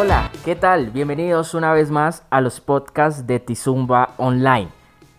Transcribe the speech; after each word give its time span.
Hola, 0.00 0.30
¿qué 0.44 0.54
tal? 0.54 0.90
Bienvenidos 0.90 1.54
una 1.54 1.72
vez 1.72 1.90
más 1.90 2.22
a 2.30 2.40
los 2.40 2.60
podcasts 2.60 3.26
de 3.26 3.40
Tizumba 3.40 4.14
Online, 4.16 4.68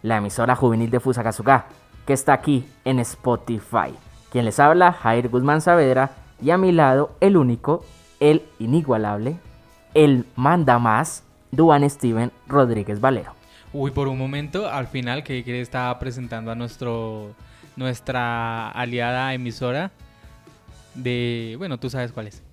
la 0.03 0.15
emisora 0.15 0.55
juvenil 0.55 0.89
de 0.89 1.01
Fusagasugá, 1.01 1.65
que 2.07 2.13
está 2.13 2.31
aquí 2.31 2.65
en 2.85 2.99
Spotify. 2.99 3.93
Quien 4.31 4.45
les 4.45 4.57
habla, 4.57 4.93
Jair 4.93 5.27
Guzmán 5.27 5.59
Saavedra, 5.59 6.11
y 6.41 6.51
a 6.51 6.57
mi 6.57 6.71
lado, 6.71 7.13
el 7.19 7.35
único, 7.35 7.83
el 8.21 8.45
inigualable, 8.57 9.37
el 9.95 10.25
manda 10.37 10.79
más, 10.79 11.25
Duan 11.51 11.89
Steven 11.89 12.31
Rodríguez 12.47 13.01
Valero. 13.01 13.33
Uy, 13.73 13.91
por 13.91 14.07
un 14.07 14.17
momento, 14.17 14.69
al 14.69 14.87
final, 14.87 15.25
que 15.25 15.59
estaba 15.59 15.99
presentando 15.99 16.51
a 16.51 16.55
nuestro 16.55 17.35
nuestra 17.75 18.69
aliada 18.69 19.33
emisora 19.33 19.91
de, 20.95 21.55
bueno, 21.57 21.77
tú 21.79 21.89
sabes 21.89 22.13
cuál 22.13 22.27
es. 22.27 22.43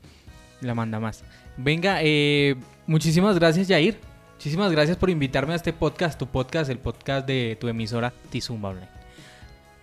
La 0.60 0.74
manda 0.74 0.98
más. 0.98 1.22
Venga, 1.56 1.98
eh, 2.02 2.56
muchísimas 2.86 3.38
gracias, 3.38 3.68
Jair. 3.68 3.98
Muchísimas 4.34 4.70
gracias 4.70 4.98
por 4.98 5.08
invitarme 5.08 5.54
a 5.54 5.56
este 5.56 5.72
podcast, 5.72 6.18
tu 6.18 6.26
podcast, 6.26 6.70
el 6.70 6.78
podcast 6.78 7.26
de 7.26 7.56
tu 7.58 7.68
emisora 7.68 8.12
Tizumba 8.30 8.70
Online. 8.70 8.88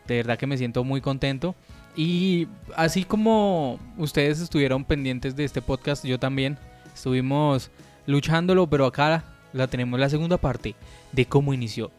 De 0.07 0.17
verdad 0.17 0.37
que 0.37 0.45
me 0.45 0.57
siento 0.57 0.83
muy 0.83 1.01
contento. 1.01 1.55
Y 1.95 2.47
así 2.75 3.03
como 3.03 3.79
ustedes 3.97 4.39
estuvieron 4.39 4.85
pendientes 4.85 5.35
de 5.35 5.43
este 5.43 5.61
podcast, 5.61 6.05
yo 6.05 6.19
también 6.19 6.57
estuvimos 6.93 7.71
luchándolo, 8.05 8.67
pero 8.67 8.85
acá 8.85 9.23
la 9.53 9.67
tenemos 9.67 9.99
la 9.99 10.09
segunda 10.09 10.37
parte 10.37 10.75
de 11.11 11.25
cómo 11.25 11.53
inició 11.53 11.91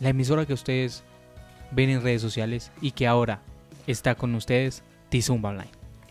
la 0.00 0.08
emisora 0.08 0.46
que 0.46 0.52
ustedes 0.52 1.04
ven 1.70 1.90
en 1.90 2.02
redes 2.02 2.22
sociales 2.22 2.72
y 2.80 2.90
que 2.90 3.06
ahora 3.06 3.40
está 3.86 4.14
con 4.16 4.34
ustedes, 4.34 4.82
Tizumba 5.08 5.50
Online. 5.50 5.70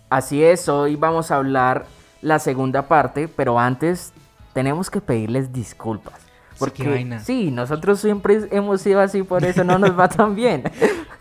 Así 0.09 0.43
es, 0.43 0.69
hoy 0.69 0.95
vamos 0.95 1.31
a 1.31 1.37
hablar 1.37 1.85
la 2.21 2.39
segunda 2.39 2.83
parte, 2.87 3.27
pero 3.27 3.59
antes 3.59 4.13
tenemos 4.53 4.89
que 4.89 5.01
pedirles 5.01 5.51
disculpas. 5.53 6.13
Porque, 6.59 7.07
sí, 7.23 7.49
nosotros 7.49 7.99
siempre 7.99 8.41
hemos 8.51 8.81
sido 8.81 8.99
así, 8.99 9.23
por 9.23 9.43
eso 9.43 9.63
no 9.63 9.79
nos 9.79 9.97
va 9.97 10.07
tan 10.09 10.35
bien. 10.35 10.63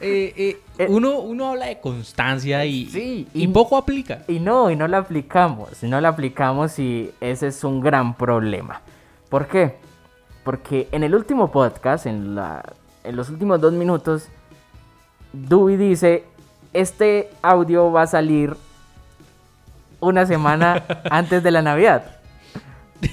Eh, 0.02 0.32
eh, 0.38 0.60
Eh, 0.78 0.86
uno, 0.88 1.18
uno 1.18 1.48
habla 1.50 1.66
de 1.66 1.78
constancia 1.78 2.64
y, 2.64 2.86
Sí, 2.86 3.28
y 3.34 3.44
y- 3.44 3.48
poco 3.48 3.76
aplica. 3.76 4.22
Y 4.28 4.38
no, 4.40 4.70
y 4.70 4.76
no 4.76 4.88
la 4.88 4.96
aplicamos, 4.96 5.82
y 5.82 5.88
no 5.88 6.00
la 6.00 6.08
aplicamos 6.08 6.78
y 6.78 7.10
ese 7.20 7.48
es 7.48 7.62
un 7.64 7.82
gran 7.82 8.14
problema. 8.14 8.80
¿Por 9.28 9.46
qué? 9.46 9.76
Porque 10.42 10.88
en 10.92 11.04
el 11.04 11.14
último 11.14 11.50
podcast, 11.52 12.06
en, 12.06 12.34
la, 12.34 12.62
en 13.04 13.14
los 13.14 13.28
últimos 13.28 13.60
dos 13.60 13.74
minutos, 13.74 14.28
Dewey 15.34 15.76
dice, 15.76 16.24
este 16.72 17.28
audio 17.42 17.92
va 17.92 18.02
a 18.02 18.06
salir 18.06 18.56
una 20.00 20.26
semana 20.26 20.82
antes 21.10 21.42
de 21.42 21.50
la 21.50 21.62
Navidad. 21.62 22.02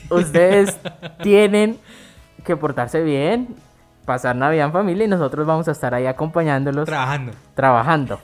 Ustedes 0.09 0.77
tienen 1.21 1.80
que 2.43 2.55
portarse 2.57 3.02
bien, 3.03 3.55
pasar 4.05 4.35
Navidad 4.35 4.67
en 4.67 4.73
familia 4.73 5.05
y 5.05 5.08
nosotros 5.08 5.45
vamos 5.45 5.67
a 5.67 5.71
estar 5.71 5.93
ahí 5.93 6.05
acompañándolos 6.05 6.85
Trabajando. 6.85 7.31
trabajando. 7.55 8.19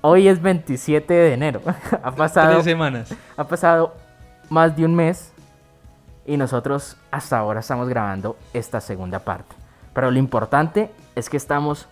Hoy 0.00 0.28
es 0.28 0.40
27 0.42 1.12
de 1.12 1.32
enero. 1.34 1.60
ha 2.02 2.10
pasado 2.12 2.52
Tres 2.54 2.64
semanas. 2.64 3.14
ha 3.36 3.44
pasado 3.44 3.94
más 4.50 4.76
de 4.76 4.84
un 4.84 4.94
mes 4.94 5.32
y 6.26 6.36
nosotros 6.36 6.96
hasta 7.10 7.38
ahora 7.38 7.60
estamos 7.60 7.88
grabando 7.88 8.36
esta 8.52 8.80
segunda 8.80 9.20
parte. 9.20 9.54
Pero 9.94 10.10
lo 10.10 10.18
importante 10.18 10.90
es 11.14 11.28
que 11.28 11.36
estamos 11.36 11.88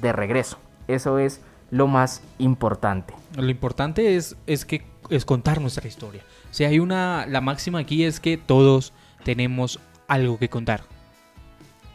de 0.00 0.12
regreso. 0.12 0.58
Eso 0.88 1.18
es 1.18 1.40
lo 1.70 1.86
más 1.86 2.22
importante. 2.38 3.14
Lo 3.36 3.48
importante 3.48 4.16
es, 4.16 4.36
es 4.46 4.64
que 4.64 4.84
es 5.08 5.24
contar 5.24 5.60
nuestra 5.60 5.86
historia. 5.86 6.22
O 6.50 6.54
sea, 6.54 6.68
hay 6.68 6.78
una. 6.78 7.26
La 7.26 7.40
máxima 7.40 7.78
aquí 7.78 8.04
es 8.04 8.20
que 8.20 8.36
todos 8.36 8.92
tenemos 9.24 9.78
algo 10.08 10.38
que 10.38 10.48
contar. 10.48 10.82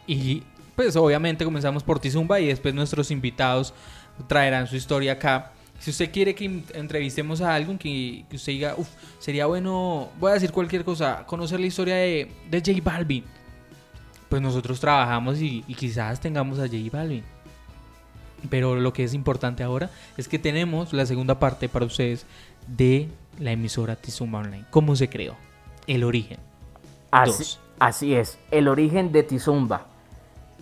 Y 0.07 0.43
pues 0.75 0.95
obviamente 0.95 1.45
comenzamos 1.45 1.83
por 1.83 1.99
Tizumba 1.99 2.39
y 2.39 2.47
después 2.47 2.73
nuestros 2.73 3.11
invitados 3.11 3.73
traerán 4.27 4.67
su 4.67 4.75
historia 4.75 5.13
acá. 5.13 5.51
Si 5.79 5.91
usted 5.91 6.11
quiere 6.11 6.35
que 6.35 6.63
entrevistemos 6.73 7.41
a 7.41 7.53
alguien 7.53 7.77
que, 7.77 8.25
que 8.29 8.37
usted 8.37 8.53
diga, 8.53 8.75
uff, 8.77 8.87
sería 9.19 9.45
bueno, 9.45 10.09
voy 10.19 10.31
a 10.31 10.33
decir 10.35 10.51
cualquier 10.51 10.85
cosa, 10.85 11.25
conocer 11.25 11.59
la 11.59 11.65
historia 11.65 11.95
de, 11.95 12.31
de 12.49 12.59
J 12.59 12.81
Balvin. 12.81 13.25
Pues 14.29 14.41
nosotros 14.41 14.79
trabajamos 14.79 15.41
y, 15.41 15.63
y 15.67 15.75
quizás 15.75 16.19
tengamos 16.19 16.59
a 16.59 16.63
J 16.63 16.77
Balvin. 16.91 17.23
Pero 18.49 18.75
lo 18.75 18.93
que 18.93 19.03
es 19.03 19.13
importante 19.13 19.63
ahora 19.63 19.89
es 20.17 20.27
que 20.27 20.39
tenemos 20.39 20.93
la 20.93 21.05
segunda 21.05 21.39
parte 21.39 21.69
para 21.69 21.85
ustedes 21.85 22.25
de 22.67 23.09
la 23.39 23.51
emisora 23.51 23.95
Tizumba 23.95 24.39
Online. 24.39 24.65
¿Cómo 24.71 24.95
se 24.95 25.09
creó? 25.09 25.35
El 25.87 26.03
origen. 26.03 26.37
Así, 27.11 27.31
Dos. 27.43 27.59
así 27.79 28.15
es, 28.15 28.37
el 28.51 28.67
origen 28.67 29.11
de 29.11 29.23
Tizumba. 29.23 29.85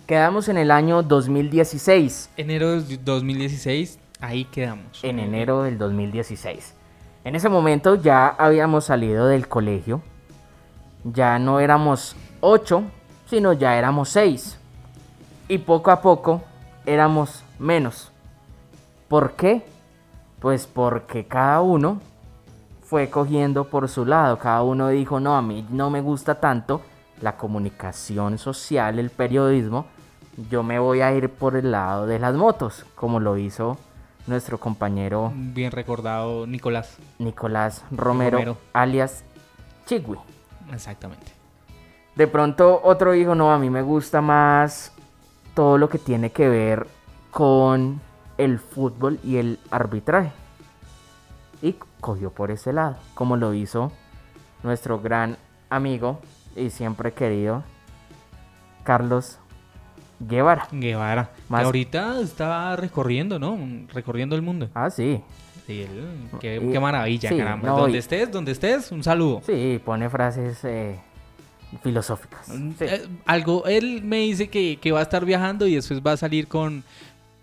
Quedamos 0.06 0.48
en 0.48 0.58
el 0.58 0.70
año 0.70 1.02
2016, 1.02 2.30
Enero 2.36 2.80
del 2.82 3.02
2016, 3.04 3.98
ahí 4.20 4.44
quedamos. 4.44 5.02
en 5.02 5.18
enero 5.18 5.62
del 5.62 5.78
2016. 5.78 6.74
En 7.24 7.34
ese 7.34 7.48
momento 7.48 7.94
ya 7.94 8.28
habíamos 8.28 8.84
salido 8.84 9.26
del 9.28 9.48
colegio. 9.48 10.02
Ya 11.04 11.38
no 11.38 11.58
éramos 11.60 12.16
8, 12.40 12.82
sino 13.30 13.54
ya 13.54 13.78
éramos 13.78 14.10
6. 14.10 14.58
Y 15.48 15.58
poco 15.58 15.90
a 15.90 16.02
poco 16.02 16.42
éramos 16.84 17.43
menos. 17.58 18.10
¿Por 19.08 19.32
qué? 19.32 19.64
Pues 20.40 20.66
porque 20.66 21.26
cada 21.26 21.60
uno 21.60 22.00
fue 22.82 23.10
cogiendo 23.10 23.64
por 23.64 23.88
su 23.88 24.04
lado. 24.04 24.38
Cada 24.38 24.62
uno 24.62 24.88
dijo, 24.88 25.20
no, 25.20 25.36
a 25.36 25.42
mí 25.42 25.66
no 25.70 25.90
me 25.90 26.00
gusta 26.00 26.40
tanto 26.40 26.82
la 27.20 27.36
comunicación 27.36 28.38
social, 28.38 28.98
el 28.98 29.10
periodismo. 29.10 29.86
Yo 30.50 30.62
me 30.62 30.78
voy 30.78 31.00
a 31.00 31.14
ir 31.14 31.30
por 31.30 31.56
el 31.56 31.70
lado 31.70 32.06
de 32.06 32.18
las 32.18 32.34
motos, 32.34 32.84
como 32.94 33.20
lo 33.20 33.38
hizo 33.38 33.78
nuestro 34.26 34.58
compañero 34.58 35.32
Bien 35.34 35.70
recordado, 35.70 36.46
Nicolás. 36.46 36.96
Nicolás 37.18 37.84
Romero, 37.90 38.38
Romero. 38.38 38.56
alias 38.72 39.24
Chigui. 39.86 40.16
Exactamente. 40.72 41.32
De 42.16 42.26
pronto 42.26 42.80
otro 42.84 43.12
dijo, 43.12 43.34
no, 43.34 43.52
a 43.52 43.58
mí 43.58 43.70
me 43.70 43.82
gusta 43.82 44.20
más 44.20 44.92
todo 45.54 45.78
lo 45.78 45.88
que 45.88 45.98
tiene 45.98 46.30
que 46.30 46.48
ver 46.48 46.86
con 47.34 48.00
el 48.38 48.58
fútbol 48.60 49.18
y 49.24 49.36
el 49.36 49.58
arbitraje. 49.70 50.30
Y 51.60 51.74
cogió 52.00 52.30
por 52.30 52.50
ese 52.52 52.72
lado, 52.72 52.96
como 53.14 53.36
lo 53.36 53.52
hizo 53.54 53.90
nuestro 54.62 55.00
gran 55.00 55.36
amigo 55.68 56.20
y 56.56 56.70
siempre 56.70 57.12
querido 57.12 57.64
Carlos 58.84 59.38
Guevara. 60.20 60.68
Guevara. 60.70 61.30
Más- 61.48 61.60
Que 61.62 61.66
ahorita 61.66 62.20
está 62.20 62.76
recorriendo, 62.76 63.38
¿no? 63.40 63.58
Recorriendo 63.92 64.36
el 64.36 64.42
mundo. 64.42 64.68
Ah, 64.74 64.88
sí, 64.90 65.20
Sí, 65.66 65.80
él- 65.80 66.28
qué, 66.40 66.60
Y- 66.62 66.72
qué 66.72 66.78
maravilla, 66.78 67.30
sí, 67.30 67.38
caramba. 67.38 67.66
no, 67.70 67.78
donde 67.78 67.96
y- 67.96 68.00
estés, 68.00 68.30
donde 68.30 68.52
estés, 68.52 68.92
un 68.92 69.02
saludo. 69.02 69.40
sí, 69.46 69.80
pone 69.82 70.10
frases 70.10 70.62
eh, 70.64 71.00
filosóficas. 71.82 72.46
Sí. 72.46 72.74
Eh, 72.80 73.08
algo, 73.24 73.64
él 73.64 74.02
me 74.04 74.18
dice 74.18 74.48
que, 74.50 74.78
que 74.80 74.92
va 74.92 75.00
a 75.00 75.02
estar 75.02 75.24
viajando 75.24 75.66
y 75.66 75.74
después 75.74 76.02
va 76.06 76.12
a 76.12 76.16
salir 76.18 76.48
con 76.48 76.84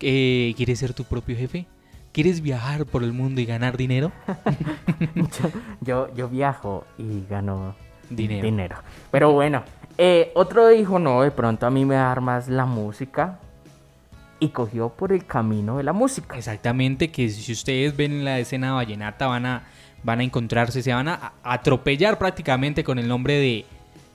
eh, 0.02 0.52
¿Quieres 0.56 0.78
ser 0.80 0.92
tu 0.94 1.04
propio 1.04 1.36
jefe? 1.36 1.66
¿Quieres 2.12 2.42
viajar 2.42 2.84
por 2.84 3.02
el 3.04 3.12
mundo 3.12 3.40
y 3.40 3.46
ganar 3.46 3.76
dinero? 3.78 4.12
yo, 5.80 6.12
yo 6.14 6.28
viajo 6.28 6.84
y 6.98 7.24
gano 7.28 7.74
Dinero. 8.10 8.42
dinero. 8.44 8.76
Pero 9.10 9.32
bueno, 9.32 9.62
eh, 9.96 10.30
otro 10.34 10.68
dijo, 10.68 10.98
no, 10.98 11.22
de 11.22 11.30
pronto 11.30 11.66
a 11.66 11.70
mí 11.70 11.84
me 11.86 11.94
va 11.94 12.02
a 12.04 12.08
dar 12.08 12.20
más 12.20 12.48
la 12.48 12.66
música. 12.66 13.38
Y 14.40 14.48
cogió 14.48 14.88
por 14.88 15.12
el 15.12 15.24
camino 15.24 15.76
de 15.78 15.84
la 15.84 15.92
música. 15.92 16.36
Exactamente, 16.36 17.10
que 17.12 17.28
si 17.30 17.52
ustedes 17.52 17.96
ven 17.96 18.24
la 18.24 18.40
escena 18.40 18.72
vallenata 18.72 19.28
van 19.28 19.46
a, 19.46 19.62
van 20.02 20.18
a 20.20 20.24
encontrarse, 20.24 20.82
se 20.82 20.92
van 20.92 21.06
a 21.08 21.14
a- 21.14 21.32
atropellar 21.54 22.18
prácticamente 22.18 22.82
con 22.82 22.98
el 22.98 23.06
nombre 23.06 23.34
de 23.38 23.64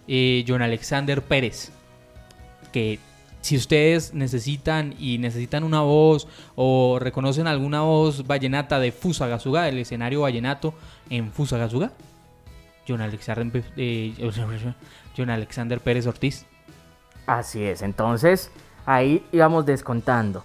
eh, 0.10 0.44
John 0.48 0.62
Alexander 0.62 1.22
Pérez. 1.22 1.72
Que 2.74 3.00
si 3.48 3.56
ustedes 3.56 4.14
necesitan 4.14 4.94
y 5.00 5.20
necesitan 5.20 5.64
una 5.64 5.80
voz 5.80 6.28
o 6.56 7.00
reconocen 7.00 7.48
alguna 7.48 7.80
voz 7.80 8.28
vallenata 8.28 8.78
de 8.78 8.92
Fusagasugá, 8.92 9.64
del 9.64 9.78
escenario 9.78 10.22
vallenato 10.22 10.74
en 11.10 11.32
Fusagasugá, 11.32 11.94
John 12.86 13.00
Alexander, 13.00 13.64
eh, 13.78 14.14
John 15.18 15.30
Alexander 15.30 15.80
Pérez 15.80 16.08
Ortiz. 16.08 16.46
Así 17.26 17.64
es, 17.64 17.84
entonces 17.84 18.52
ahí 18.86 19.26
íbamos 19.32 19.66
descontando. 19.66 20.44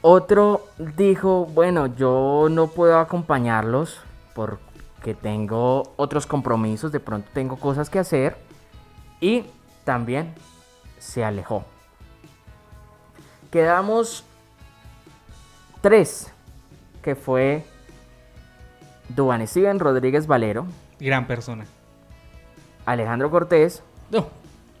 Otro 0.00 0.68
dijo, 0.96 1.44
bueno, 1.52 1.94
yo 1.96 2.48
no 2.50 2.68
puedo 2.68 2.98
acompañarlos 2.98 3.98
porque 4.34 5.12
tengo 5.12 5.92
otros 5.96 6.26
compromisos, 6.26 6.92
de 6.92 7.00
pronto 7.00 7.28
tengo 7.34 7.56
cosas 7.56 7.90
que 7.90 7.98
hacer. 7.98 8.38
Y 9.20 9.44
también 9.84 10.34
se 10.98 11.22
alejó. 11.22 11.64
Quedamos 13.50 14.24
tres, 15.80 16.32
que 17.02 17.14
fue 17.14 17.64
Duan 19.08 19.46
Steven 19.46 19.78
Rodríguez 19.78 20.26
Valero, 20.26 20.66
Gran 20.98 21.26
persona. 21.26 21.66
Alejandro 22.86 23.30
Cortés, 23.30 23.82
No, 24.10 24.28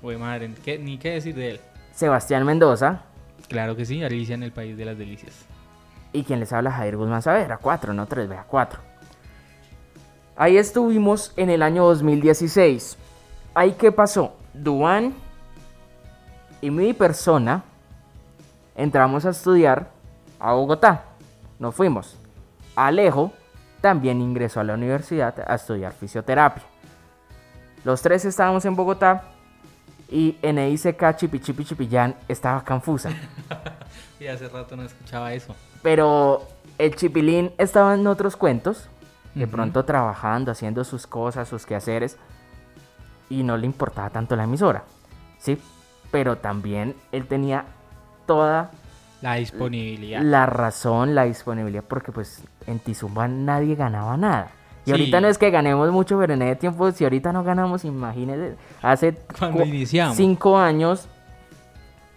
güey 0.02 0.16
madre, 0.16 0.50
¿qué- 0.64 0.78
ni 0.78 0.98
qué 0.98 1.10
decir 1.12 1.34
de 1.34 1.50
él. 1.52 1.60
Sebastián 1.94 2.44
Mendoza 2.44 3.02
Claro 3.48 3.76
que 3.76 3.84
sí, 3.86 4.02
Alicia 4.02 4.34
en 4.34 4.42
el 4.42 4.50
País 4.52 4.76
de 4.76 4.84
las 4.84 4.98
Delicias. 4.98 5.32
y 6.12 6.24
quien 6.24 6.40
les 6.40 6.52
habla 6.52 6.70
Javier 6.72 6.96
Guzmán 6.96 7.22
Saavedra, 7.22 7.58
cuatro, 7.58 7.92
no 7.92 8.06
tres, 8.06 8.28
vea, 8.28 8.44
cuatro. 8.48 8.80
Ahí 10.36 10.56
estuvimos 10.56 11.32
en 11.36 11.50
el 11.50 11.62
año 11.62 11.84
2016. 11.84 12.96
Ahí 13.54 13.72
qué 13.72 13.92
pasó, 13.92 14.34
Duan 14.54 15.14
y 16.60 16.70
mi 16.70 16.92
persona 16.94 17.62
entramos 18.76 19.24
a 19.24 19.30
estudiar 19.30 19.90
a 20.38 20.52
Bogotá. 20.52 21.04
Nos 21.58 21.74
fuimos. 21.74 22.16
Alejo 22.76 23.32
también 23.80 24.20
ingresó 24.20 24.60
a 24.60 24.64
la 24.64 24.74
universidad 24.74 25.34
a 25.46 25.54
estudiar 25.54 25.92
fisioterapia. 25.92 26.62
Los 27.84 28.02
tres 28.02 28.24
estábamos 28.24 28.64
en 28.64 28.76
Bogotá 28.76 29.24
y 30.08 30.36
en 30.42 30.58
EICK 30.58 31.16
Chipi 31.16 31.40
Chipi 31.40 31.64
Chipillán 31.64 32.14
estaba 32.28 32.62
confusa. 32.64 33.10
Y 34.18 34.28
hace 34.28 34.48
rato 34.48 34.76
no 34.76 34.82
escuchaba 34.82 35.34
eso. 35.34 35.54
Pero 35.82 36.42
el 36.78 36.96
Chipilín 36.96 37.52
estaba 37.58 37.94
en 37.94 38.06
otros 38.06 38.36
cuentos, 38.36 38.88
de 39.34 39.46
pronto 39.46 39.84
trabajando, 39.84 40.50
haciendo 40.50 40.84
sus 40.84 41.06
cosas, 41.06 41.48
sus 41.48 41.66
quehaceres, 41.66 42.16
y 43.28 43.42
no 43.42 43.56
le 43.56 43.66
importaba 43.66 44.10
tanto 44.10 44.34
la 44.36 44.44
emisora, 44.44 44.84
¿sí? 45.38 45.58
Pero 46.10 46.38
también 46.38 46.96
él 47.12 47.26
tenía 47.26 47.66
toda 48.26 48.70
La 49.22 49.34
disponibilidad. 49.34 50.20
la 50.22 50.46
razón, 50.46 51.14
la 51.14 51.24
disponibilidad, 51.24 51.84
porque 51.86 52.12
pues 52.12 52.42
en 52.66 52.78
Tizumba 52.78 53.28
nadie 53.28 53.74
ganaba 53.74 54.16
nada. 54.16 54.50
Y 54.84 54.86
Sí. 54.86 54.90
ahorita 54.92 55.20
no 55.20 55.28
es 55.28 55.38
que 55.38 55.50
ganemos 55.50 55.90
mucho, 55.90 56.18
pero 56.18 56.34
en 56.34 56.42
ese 56.42 56.56
tiempo, 56.56 56.90
si 56.92 57.04
ahorita 57.04 57.32
no 57.32 57.42
ganamos, 57.42 57.84
imagínense, 57.84 58.56
hace 58.82 59.14
Cuando 59.38 59.60
cu- 59.60 59.66
iniciamos. 59.66 60.16
cinco 60.16 60.58
años, 60.58 61.08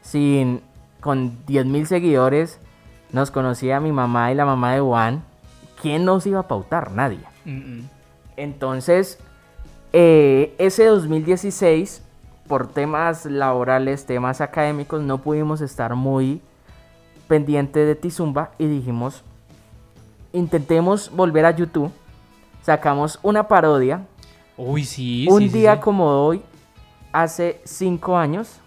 sin, 0.02 0.62
con 1.00 1.46
10 1.46 1.66
mil 1.66 1.88
seguidores, 1.88 2.60
nos 3.12 3.32
conocía 3.32 3.80
mi 3.80 3.92
mamá 3.92 4.32
y 4.32 4.36
la 4.36 4.46
mamá 4.46 4.74
de 4.74 4.82
Juan. 4.82 5.24
¿Quién 5.82 6.06
nos 6.06 6.26
iba 6.28 6.42
a 6.42 6.48
pautar? 6.48 6.92
Nadie. 6.92 7.20
Mm, 7.46 7.52
mm. 7.80 7.90
Entonces, 8.38 9.18
eh, 9.94 10.54
ese 10.60 10.86
2016, 10.86 12.04
por 12.50 12.68
temas 12.68 13.28
laborales, 13.28 14.08
temas 14.08 14.42
académicos, 14.42 15.04
no 15.04 15.20
pudimos 15.20 15.62
estar 15.62 15.94
muy 15.94 16.42
pendientes 17.28 17.86
de 17.86 17.94
Tizumba 17.94 18.50
y 18.58 18.66
dijimos, 18.66 19.24
intentemos 20.34 21.12
volver 21.12 21.46
a 21.46 21.52
YouTube. 21.52 21.92
Sacamos 22.64 23.20
una 23.22 23.48
parodia. 23.48 24.04
Uy, 24.58 24.84
sí. 24.84 25.28
Un 25.30 25.44
sí, 25.44 25.50
sí, 25.50 25.60
día 25.60 25.76
sí. 25.76 25.82
como 25.82 26.08
hoy, 26.08 26.42
hace 27.14 27.62
cinco 27.66 28.18
años, 28.18 28.60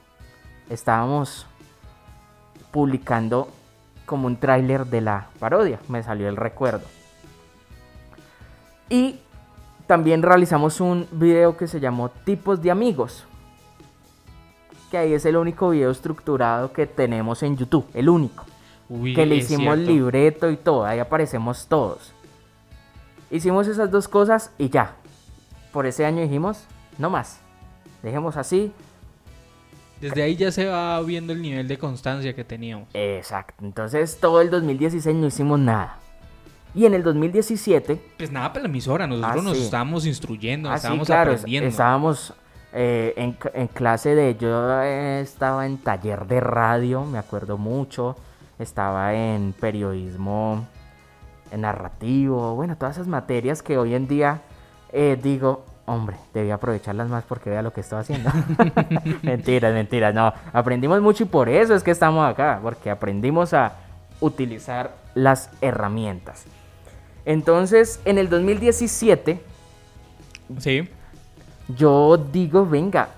estábamos 0.70 1.44
publicando 2.70 3.48
como 4.06 4.28
un 4.28 4.36
tráiler 4.36 4.86
de 4.86 5.00
la 5.00 5.26
parodia. 5.40 5.80
Me 5.88 6.04
salió 6.04 6.28
el 6.28 6.36
recuerdo. 6.36 6.86
Y 8.88 9.18
también 9.88 10.22
realizamos 10.22 10.80
un 10.80 11.08
video 11.10 11.56
que 11.56 11.66
se 11.66 11.80
llamó 11.80 12.10
Tipos 12.10 12.62
de 12.62 12.70
Amigos. 12.70 13.26
Que 14.90 14.98
ahí 14.98 15.12
es 15.14 15.24
el 15.24 15.36
único 15.36 15.70
video 15.70 15.90
estructurado 15.90 16.72
que 16.72 16.86
tenemos 16.86 17.42
en 17.42 17.56
YouTube. 17.56 17.86
El 17.94 18.08
único. 18.08 18.44
Uy, 18.88 19.14
que 19.14 19.24
le 19.24 19.36
hicimos 19.36 19.76
cierto. 19.76 19.90
libreto 19.92 20.50
y 20.50 20.56
todo. 20.56 20.84
Ahí 20.84 20.98
aparecemos 20.98 21.66
todos. 21.66 22.12
Hicimos 23.30 23.66
esas 23.68 23.90
dos 23.90 24.08
cosas 24.08 24.50
y 24.58 24.68
ya. 24.68 24.96
Por 25.72 25.86
ese 25.86 26.04
año 26.04 26.20
dijimos, 26.22 26.64
no 26.98 27.08
más. 27.08 27.40
Dejemos 28.02 28.36
así. 28.36 28.72
Desde 30.00 30.22
ahí 30.22 30.36
ya 30.36 30.50
se 30.50 30.66
va 30.66 31.00
viendo 31.00 31.32
el 31.32 31.40
nivel 31.40 31.68
de 31.68 31.78
constancia 31.78 32.34
que 32.34 32.44
teníamos. 32.44 32.88
Exacto. 32.92 33.64
Entonces 33.64 34.18
todo 34.20 34.40
el 34.40 34.50
2016 34.50 35.14
no 35.16 35.28
hicimos 35.28 35.58
nada. 35.60 35.96
Y 36.74 36.86
en 36.86 36.94
el 36.94 37.02
2017 37.02 38.00
Pues 38.16 38.32
nada 38.32 38.50
para 38.52 38.62
la 38.64 38.68
emisora, 38.68 39.06
nosotros 39.06 39.36
Ah, 39.38 39.42
nos 39.42 39.56
sí. 39.58 39.64
estábamos 39.64 40.06
instruyendo, 40.06 40.68
Ah, 40.70 40.72
sí, 40.74 40.78
estábamos 40.78 41.06
claro, 41.06 41.32
es- 41.32 41.40
aprendiendo. 41.40 41.68
Estábamos 41.68 42.34
eh, 42.72 43.14
en, 43.16 43.68
clase 43.68 44.14
de. 44.14 44.36
Yo 44.36 44.80
estaba 44.82 45.66
en 45.66 45.78
taller 45.78 46.26
de 46.26 46.40
radio, 46.40 47.04
me 47.04 47.18
acuerdo 47.18 47.58
mucho. 47.58 48.16
Estaba 48.58 49.14
en 49.14 49.54
periodismo 49.58 50.66
en 51.50 51.62
narrativo. 51.62 52.54
Bueno, 52.54 52.76
todas 52.76 52.96
esas 52.96 53.08
materias 53.08 53.62
que 53.62 53.78
hoy 53.78 53.94
en 53.94 54.08
día 54.08 54.40
eh, 54.92 55.18
digo, 55.22 55.64
hombre, 55.86 56.16
debí 56.32 56.50
aprovecharlas 56.50 57.08
más 57.08 57.24
porque 57.24 57.50
vea 57.50 57.62
lo 57.62 57.72
que 57.72 57.80
estoy 57.80 58.00
haciendo. 58.00 58.30
mentiras, 59.22 59.72
mentiras, 59.72 60.14
no. 60.14 60.32
Aprendimos 60.52 61.00
mucho 61.00 61.24
y 61.24 61.26
por 61.26 61.48
eso 61.48 61.74
es 61.74 61.82
que 61.82 61.90
estamos 61.90 62.28
acá, 62.28 62.60
porque 62.62 62.90
aprendimos 62.90 63.54
a 63.54 63.72
utilizar 64.20 64.94
las 65.14 65.50
herramientas. 65.60 66.44
Entonces, 67.24 68.00
en 68.04 68.18
el 68.18 68.28
2017 68.28 69.52
Sí, 70.58 70.88
yo 71.68 72.16
digo, 72.16 72.66
venga, 72.66 73.08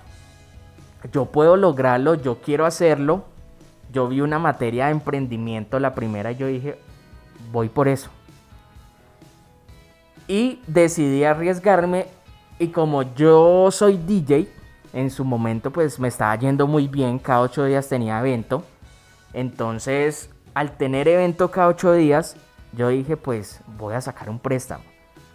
yo 1.11 1.25
puedo 1.25 1.55
lograrlo, 1.57 2.15
yo 2.15 2.39
quiero 2.41 2.65
hacerlo. 2.65 3.25
Yo 3.91 4.07
vi 4.07 4.21
una 4.21 4.39
materia 4.39 4.85
de 4.85 4.91
emprendimiento, 4.91 5.79
la 5.79 5.95
primera, 5.95 6.31
y 6.31 6.35
yo 6.35 6.47
dije, 6.47 6.77
voy 7.51 7.69
por 7.69 7.87
eso. 7.87 8.09
Y 10.27 10.61
decidí 10.67 11.23
arriesgarme 11.23 12.07
y 12.57 12.69
como 12.69 13.03
yo 13.13 13.69
soy 13.71 13.97
DJ, 13.97 14.49
en 14.93 15.11
su 15.11 15.25
momento 15.25 15.71
pues 15.71 15.99
me 15.99 16.07
estaba 16.07 16.35
yendo 16.35 16.67
muy 16.67 16.87
bien, 16.87 17.19
cada 17.19 17.41
ocho 17.41 17.65
días 17.65 17.87
tenía 17.87 18.19
evento. 18.19 18.63
Entonces, 19.33 20.29
al 20.53 20.77
tener 20.77 21.07
evento 21.07 21.51
cada 21.51 21.67
ocho 21.67 21.93
días, 21.93 22.37
yo 22.73 22.89
dije 22.89 23.17
pues 23.17 23.59
voy 23.77 23.93
a 23.93 24.01
sacar 24.01 24.29
un 24.29 24.39
préstamo. 24.39 24.83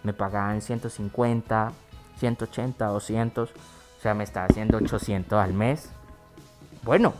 Me 0.03 0.13
pagaban 0.13 0.61
150, 0.61 1.71
180, 2.21 2.85
200, 2.85 3.49
o 3.49 3.53
sea, 4.01 4.13
me 4.13 4.23
estaba 4.23 4.45
haciendo 4.45 4.77
800 4.77 5.33
al 5.39 5.53
mes. 5.53 5.89
Bueno, 6.83 7.13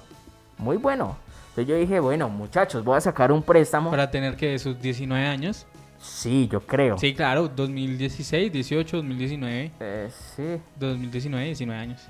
muy 0.60 0.78
bueno. 0.78 1.18
Entonces 1.50 1.68
yo 1.68 1.76
dije, 1.76 2.00
bueno, 2.00 2.30
muchachos, 2.30 2.84
voy 2.84 2.98
a 2.98 3.02
sacar 3.02 3.32
un 3.32 3.42
préstamo. 3.44 3.90
para 3.90 4.10
tener 4.12 4.36
que 4.38 4.58
sus 4.60 4.80
19 4.80 5.26
años. 5.28 5.66
Sí, 6.00 6.48
yo 6.52 6.62
creo. 6.62 6.98
Sí, 6.98 7.14
claro, 7.14 7.48
2016, 7.48 8.52
18, 8.52 8.98
2019, 8.98 9.72
Eh, 9.80 10.10
sí. 10.36 10.62
2019, 10.80 11.46
19 11.46 11.80
años. 11.82 12.02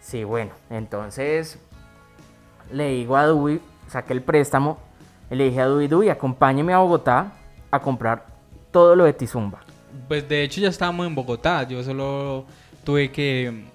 Sí, 0.00 0.24
bueno, 0.24 0.52
entonces 0.70 1.58
le 2.72 2.88
digo 2.90 3.16
a 3.16 3.26
Dewey, 3.26 3.60
saqué 3.88 4.12
el 4.14 4.22
préstamo, 4.22 4.78
y 5.30 5.34
le 5.36 5.44
dije 5.44 5.60
a 5.60 5.68
Dewey, 5.68 5.88
Dewey, 5.88 6.08
acompáñeme 6.08 6.72
a 6.72 6.78
Bogotá 6.78 7.32
a 7.70 7.80
comprar 7.80 8.26
todo 8.70 8.96
lo 8.96 9.04
de 9.04 9.12
Tizumba. 9.12 9.60
Pues 10.08 10.26
de 10.26 10.42
hecho 10.42 10.62
ya 10.62 10.68
estábamos 10.68 11.06
en 11.06 11.14
Bogotá, 11.14 11.68
yo 11.68 11.82
solo 11.84 12.46
tuve 12.82 13.12
que 13.12 13.66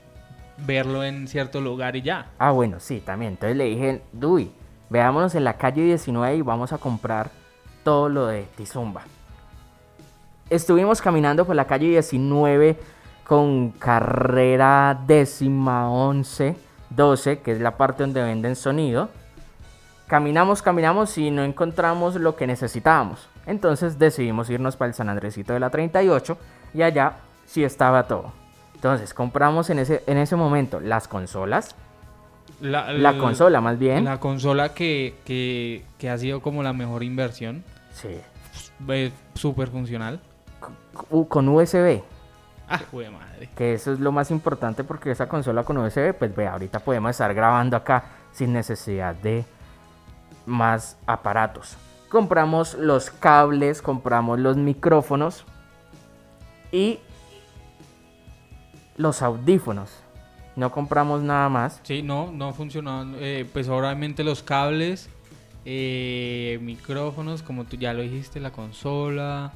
verlo 0.58 1.04
en 1.04 1.28
cierto 1.28 1.62
lugar 1.62 1.96
y 1.96 2.02
ya. 2.02 2.32
Ah, 2.40 2.52
bueno, 2.52 2.80
sí, 2.80 3.00
también. 3.00 3.34
Entonces 3.34 3.56
le 3.56 3.66
dije, 3.66 4.02
Dewey, 4.12 4.52
veámonos 4.90 5.36
en 5.36 5.44
la 5.44 5.58
calle 5.58 5.84
19 5.84 6.38
y 6.38 6.42
vamos 6.42 6.74
a 6.74 6.80
comprar 6.80 7.30
todo 7.84 8.10
lo 8.10 8.28
de 8.28 8.48
Tizumba. 8.56 9.04
Estuvimos 10.50 11.02
caminando 11.02 11.46
por 11.46 11.56
la 11.56 11.66
calle 11.66 11.88
19 11.90 12.78
con 13.24 13.72
carrera 13.72 15.00
décima, 15.06 15.90
11, 15.92 16.56
12, 16.90 17.40
que 17.40 17.52
es 17.52 17.62
la 17.62 17.78
parte 17.78 18.04
donde 18.04 18.24
venden 18.24 18.56
sonido. 18.56 19.10
Caminamos, 20.08 20.62
caminamos 20.62 21.18
y 21.18 21.32
no 21.32 21.44
encontramos 21.44 22.16
lo 22.16 22.36
que 22.36 22.46
necesitábamos. 22.48 23.28
Entonces 23.46 23.98
decidimos 24.00 24.50
irnos 24.50 24.76
para 24.76 24.90
el 24.90 24.94
San 24.96 25.10
Andresito 25.10 25.54
de 25.54 25.60
la 25.60 25.70
38 25.70 26.38
y 26.74 26.82
allá 26.82 27.18
sí 27.46 27.64
estaba 27.64 28.04
todo. 28.08 28.32
Entonces 28.76 29.14
compramos 29.14 29.70
en 29.70 29.80
ese, 29.80 30.04
en 30.08 30.18
ese 30.18 30.36
momento 30.36 30.80
las 30.80 31.08
consolas, 31.08 31.76
La, 32.60 33.18
consola 33.18 33.62
más 33.62 33.80
bien. 33.80 34.04
La 34.06 34.20
consola 34.20 34.74
que, 34.74 35.16
que, 35.26 35.84
que 35.98 36.10
ha 36.10 36.18
sido 36.18 36.42
como 36.42 36.64
la 36.64 36.74
mejor 36.74 37.04
inversión. 37.04 37.64
Sí. 37.94 38.20
Súper 39.36 39.70
funcional. 39.70 40.20
Con 41.28 41.50
USB, 41.50 42.02
Ah, 42.70 42.80
jue 42.92 43.10
madre. 43.10 43.50
que 43.56 43.74
eso 43.74 43.92
es 43.92 44.00
lo 44.00 44.12
más 44.12 44.32
importante 44.32 44.84
porque 44.86 45.12
esa 45.12 45.28
consola 45.28 45.64
con 45.64 45.78
USB, 45.78 46.14
pues 46.14 46.34
ve, 46.36 46.48
ahorita 46.48 46.80
podemos 46.80 47.12
estar 47.12 47.34
grabando 47.34 47.76
acá 47.76 48.04
sin 48.32 48.54
necesidad 48.54 49.14
de 49.16 49.44
más 50.46 50.98
aparatos. 51.06 51.78
Compramos 52.10 52.76
los 52.76 53.10
cables, 53.10 53.82
compramos 53.82 54.40
los 54.40 54.58
micrófonos 54.58 55.46
y 56.72 57.00
los 58.98 59.22
audífonos. 59.22 59.90
No 60.56 60.72
compramos 60.72 61.22
nada 61.22 61.50
más. 61.50 61.80
Sí, 61.84 62.04
no, 62.04 62.32
no 62.32 62.54
funcionó. 62.54 63.06
Eh, 63.18 63.50
pues 63.52 63.68
obviamente 63.68 64.24
los 64.24 64.44
cables, 64.44 65.10
eh, 65.66 66.60
micrófonos, 66.62 67.42
como 67.42 67.66
tú 67.66 67.78
ya 67.78 67.94
lo 67.94 68.04
dijiste, 68.04 68.40
la 68.40 68.52
consola, 68.52 69.52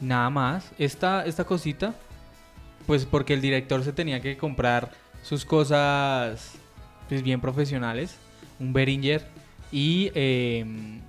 nada 0.00 0.28
más. 0.28 0.70
Esta, 0.78 1.24
esta 1.24 1.44
cosita 1.44 1.94
pues 2.86 3.04
porque 3.04 3.34
el 3.34 3.40
director 3.40 3.82
se 3.84 3.92
tenía 3.92 4.20
que 4.20 4.36
comprar 4.36 4.90
sus 5.22 5.44
cosas 5.44 6.54
pues 7.08 7.22
bien 7.22 7.40
profesionales, 7.40 8.16
un 8.58 8.72
Behringer 8.72 9.26
y 9.72 10.10
em, 10.14 11.00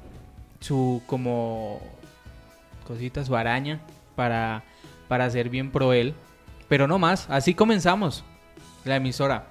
su 0.59 1.01
como 1.05 1.81
cositas, 2.87 3.27
su 3.27 3.35
araña 3.35 3.81
para, 4.15 4.63
para 5.07 5.25
hacer 5.25 5.49
bien 5.49 5.69
pro 5.69 5.93
él. 5.93 6.13
Pero 6.69 6.87
no 6.87 6.97
más, 6.97 7.29
así 7.29 7.53
comenzamos 7.53 8.23
la 8.85 8.95
emisora. 8.95 9.47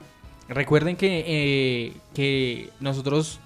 Recuerden 0.49 0.97
que, 0.97 1.25
eh, 1.27 1.97
que 2.15 2.71
nosotros 2.81 3.39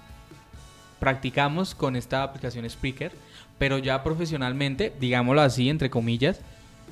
practicamos 0.99 1.75
con 1.75 1.95
esta 1.95 2.23
aplicación 2.23 2.67
Spreaker, 2.67 3.11
pero 3.57 3.77
ya 3.77 4.03
profesionalmente, 4.03 4.93
digámoslo 4.99 5.41
así, 5.41 5.69
entre 5.69 5.89
comillas, 5.89 6.39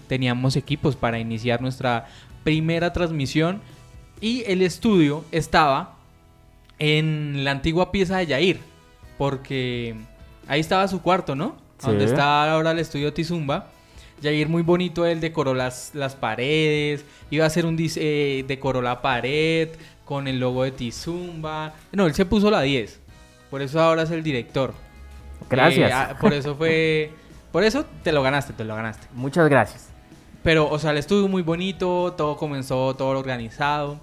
teníamos 0.07 0.55
equipos 0.55 0.95
para 0.95 1.19
iniciar 1.19 1.61
nuestra 1.61 2.07
primera 2.43 2.93
transmisión 2.93 3.61
y 4.21 4.43
el 4.45 4.61
estudio 4.61 5.25
estaba 5.31 5.94
en 6.79 7.43
la 7.43 7.51
antigua 7.51 7.91
pieza 7.91 8.17
de 8.17 8.27
Yair, 8.27 8.59
porque 9.17 9.95
ahí 10.47 10.59
estaba 10.59 10.87
su 10.87 11.01
cuarto, 11.01 11.35
¿no? 11.35 11.57
Donde 11.81 12.05
está 12.05 12.51
ahora 12.51 12.71
el 12.71 12.79
estudio 12.79 13.13
Tizumba. 13.13 13.67
Yair 14.21 14.47
muy 14.47 14.61
bonito, 14.61 15.05
él 15.05 15.19
decoró 15.19 15.53
las, 15.53 15.91
las 15.93 16.15
paredes, 16.15 17.05
iba 17.29 17.43
a 17.43 17.47
hacer 17.47 17.65
un 17.65 17.77
eh, 17.79 18.45
decoró 18.47 18.81
la 18.81 19.01
pared 19.01 19.69
con 20.05 20.27
el 20.27 20.39
logo 20.39 20.63
de 20.63 20.71
Tizumba. 20.71 21.73
No, 21.91 22.05
él 22.05 22.13
se 22.13 22.25
puso 22.25 22.49
la 22.49 22.61
10. 22.61 23.01
Por 23.49 23.61
eso 23.61 23.81
ahora 23.81 24.03
es 24.03 24.11
el 24.11 24.23
director. 24.23 24.73
Gracias. 25.49 25.91
Eh, 25.91 25.93
ah, 25.93 26.17
por 26.19 26.33
eso 26.33 26.55
fue 26.55 27.11
por 27.51 27.63
eso 27.63 27.85
te 28.03 28.11
lo 28.11 28.23
ganaste, 28.23 28.53
te 28.53 28.63
lo 28.63 28.75
ganaste. 28.75 29.07
Muchas 29.13 29.49
gracias. 29.49 29.89
Pero, 30.43 30.69
o 30.69 30.77
sea, 30.77 30.91
el 30.91 30.97
estudio 30.97 31.27
muy 31.27 31.41
bonito, 31.41 32.13
todo 32.15 32.37
comenzó, 32.37 32.95
todo 32.95 33.17
organizado. 33.17 33.99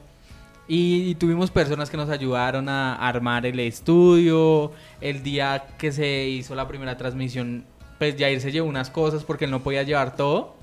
Y, 0.74 1.16
tuvimos 1.16 1.50
personas 1.50 1.90
que 1.90 1.98
nos 1.98 2.08
ayudaron 2.08 2.66
a 2.70 2.94
armar 2.94 3.44
el 3.44 3.60
estudio. 3.60 4.72
El 5.02 5.22
día 5.22 5.66
que 5.76 5.92
se 5.92 6.26
hizo 6.28 6.54
la 6.54 6.66
primera 6.66 6.96
transmisión, 6.96 7.66
pues 7.98 8.16
Jair 8.18 8.40
se 8.40 8.50
llevó 8.50 8.70
unas 8.70 8.88
cosas 8.88 9.22
porque 9.22 9.44
él 9.44 9.50
no 9.50 9.62
podía 9.62 9.82
llevar 9.82 10.16
todo. 10.16 10.54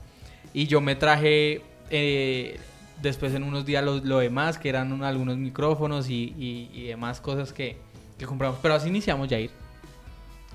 Y 0.51 0.65
yo 0.65 0.81
me 0.81 0.95
traje 0.95 1.61
eh, 1.91 2.59
después 3.03 3.35
en 3.35 3.43
unos 3.43 3.67
días 3.67 3.83
lo, 3.83 4.17
demás, 4.17 4.57
que 4.57 4.69
eran 4.69 5.03
algunos 5.03 5.37
micrófonos 5.37 6.09
y, 6.09 6.87
demás 6.87 7.21
cosas 7.21 7.53
que, 7.53 7.77
que, 8.17 8.25
compramos. 8.25 8.57
Pero 8.63 8.73
así 8.73 8.89
iniciamos 8.89 9.29
Jair. 9.29 9.51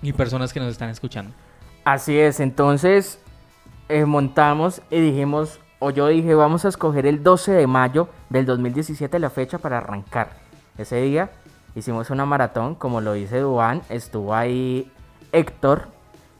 Y 0.02 0.12
personas 0.12 0.52
que 0.52 0.58
nos 0.58 0.72
están 0.72 0.90
escuchando. 0.90 1.32
Así 1.84 2.18
es, 2.18 2.40
entonces 2.40 3.20
eh, 3.88 4.04
montamos 4.04 4.82
y 4.90 4.98
dijimos, 4.98 5.60
o 5.84 5.90
yo 5.90 6.08
dije, 6.08 6.34
vamos 6.34 6.64
a 6.64 6.68
escoger 6.68 7.04
el 7.04 7.22
12 7.22 7.52
de 7.52 7.66
mayo 7.66 8.08
del 8.30 8.46
2017 8.46 9.18
la 9.18 9.28
fecha 9.28 9.58
para 9.58 9.76
arrancar. 9.76 10.30
Ese 10.78 10.96
día 11.02 11.28
hicimos 11.74 12.08
una 12.08 12.24
maratón, 12.24 12.74
como 12.74 13.02
lo 13.02 13.12
dice 13.12 13.40
Duan, 13.40 13.82
estuvo 13.90 14.34
ahí 14.34 14.90
Héctor, 15.30 15.88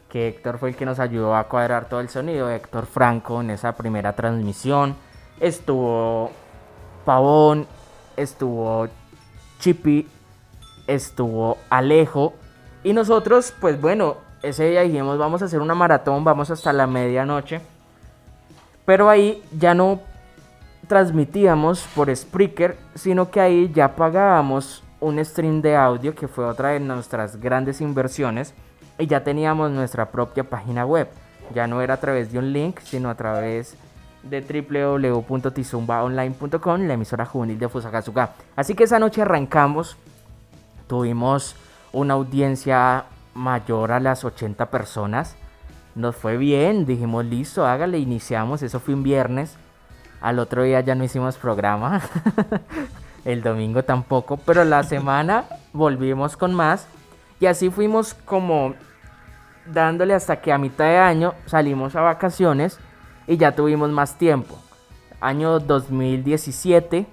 que 0.09 0.29
Héctor 0.29 0.57
fue 0.57 0.71
el 0.71 0.77
que 0.77 0.87
nos 0.87 0.99
ayudó 0.99 1.37
a 1.37 1.45
cuadrar 1.45 1.91
todo 1.91 2.01
el 2.01 2.09
sonido, 2.09 2.49
Héctor 2.49 2.87
Franco 2.87 3.43
en 3.43 3.51
esa 3.51 3.73
primera 3.73 4.15
transmisión, 4.15 4.97
estuvo 5.41 6.31
Pavón, 7.05 7.67
estuvo 8.17 8.89
Chippy, 9.59 10.09
estuvo 10.87 11.59
Alejo, 11.69 12.33
y 12.83 12.95
nosotros, 12.95 13.53
pues 13.61 13.79
bueno, 13.79 14.17
ese 14.43 14.71
día 14.71 14.81
dijimos, 14.81 15.19
vamos 15.19 15.43
a 15.43 15.45
hacer 15.45 15.61
una 15.61 15.75
maratón, 15.75 16.25
vamos 16.25 16.51
hasta 16.51 16.73
la 16.73 16.87
medianoche. 16.87 17.74
Pero 18.85 19.09
ahí 19.09 19.43
ya 19.59 19.75
no 19.75 20.01
transmitíamos 20.87 21.89
por 21.95 22.15
Spreaker, 22.15 22.77
sino 22.95 23.31
que 23.31 23.41
ahí 23.41 23.73
ya 23.73 23.97
pagábamos 23.97 24.83
un 25.01 25.25
stream 25.25 25.63
de 25.63 25.77
audio, 25.77 26.15
que 26.15 26.29
fue 26.29 26.45
otra 26.45 26.69
de 26.71 26.81
nuestras 26.81 27.41
grandes 27.41 27.81
inversiones, 27.81 28.53
y 28.99 29.07
ya 29.07 29.25
teníamos 29.25 29.71
nuestra 29.71 30.11
propia 30.11 30.45
página 30.45 30.85
web. 30.87 31.09
Ya 31.55 31.67
no 31.67 31.81
era 31.83 31.95
a 31.95 31.99
través 31.99 32.31
de 32.33 32.39
un 32.39 32.53
link, 32.53 32.81
sino 32.81 33.09
a 33.11 33.15
través 33.15 33.77
de 34.23 34.41
www.tizumbaonline.com, 34.41 36.81
la 36.83 36.95
emisora 36.95 37.27
juvenil 37.27 37.59
de 37.59 37.69
Fusagazuga. 37.69 38.31
Así 38.57 38.75
que 38.75 38.85
esa 38.85 38.99
noche 38.99 39.21
arrancamos, 39.23 39.97
tuvimos 40.87 41.57
una 41.93 42.15
audiencia 42.15 43.05
mayor 43.35 43.93
a 43.93 44.01
las 44.01 44.25
80 44.25 44.71
personas. 44.71 45.37
Nos 45.95 46.17
fue 46.17 46.37
bien, 46.37 46.87
dijimos 46.87 47.25
listo, 47.25 47.65
hágale, 47.65 47.99
iniciamos, 47.99 48.63
eso 48.63 48.81
fue 48.81 48.95
un 48.95 49.03
viernes. 49.03 49.57
Al 50.21 50.39
otro 50.39 50.63
día 50.63 50.81
ya 50.81 50.95
no 50.95 51.05
hicimos 51.05 51.37
programa, 51.37 52.01
el 53.25 53.43
domingo 53.43 53.83
tampoco, 53.83 54.37
pero 54.39 54.65
la 54.65 54.83
semana 54.85 55.45
volvimos 55.73 56.37
con 56.37 56.55
más 56.55 56.87
y 57.41 57.47
así 57.47 57.71
fuimos 57.71 58.15
como 58.15 58.75
dándole 59.67 60.15
hasta 60.15 60.41
que 60.41 60.53
a 60.53 60.59
mitad 60.59 60.85
de 60.85 60.99
año 60.99 61.35
salimos 61.47 61.95
a 61.97 62.01
vacaciones 62.01 62.79
y 63.27 63.37
ya 63.37 63.53
tuvimos 63.53 63.91
más 63.91 64.19
tiempo. 64.19 64.59
Año 65.21 65.59
2017 65.61 67.07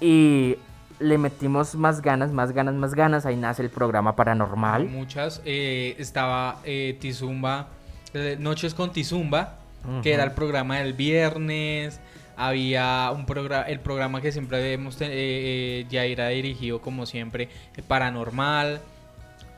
y 0.00 0.56
le 1.02 1.18
metimos 1.18 1.74
más 1.74 2.00
ganas, 2.00 2.32
más 2.32 2.52
ganas, 2.52 2.74
más 2.74 2.94
ganas. 2.94 3.26
Ahí 3.26 3.36
nace 3.36 3.62
el 3.62 3.70
programa 3.70 4.16
paranormal. 4.16 4.88
Muchas. 4.88 5.42
Eh, 5.44 5.96
estaba 5.98 6.60
eh, 6.64 6.96
Tizumba, 7.00 7.68
eh, 8.14 8.36
Noches 8.38 8.74
con 8.74 8.92
Tizumba, 8.92 9.58
que 10.02 10.12
era 10.12 10.24
el 10.24 10.32
programa 10.32 10.78
del 10.78 10.92
viernes. 10.92 12.00
Había 12.36 13.10
un 13.14 13.26
programa, 13.26 13.64
el 13.64 13.80
programa 13.80 14.20
que 14.20 14.32
siempre 14.32 14.72
hemos 14.72 14.98
ya 14.98 16.04
era 16.04 16.28
dirigido 16.28 16.80
como 16.80 17.04
siempre, 17.04 17.48
paranormal. 17.88 18.80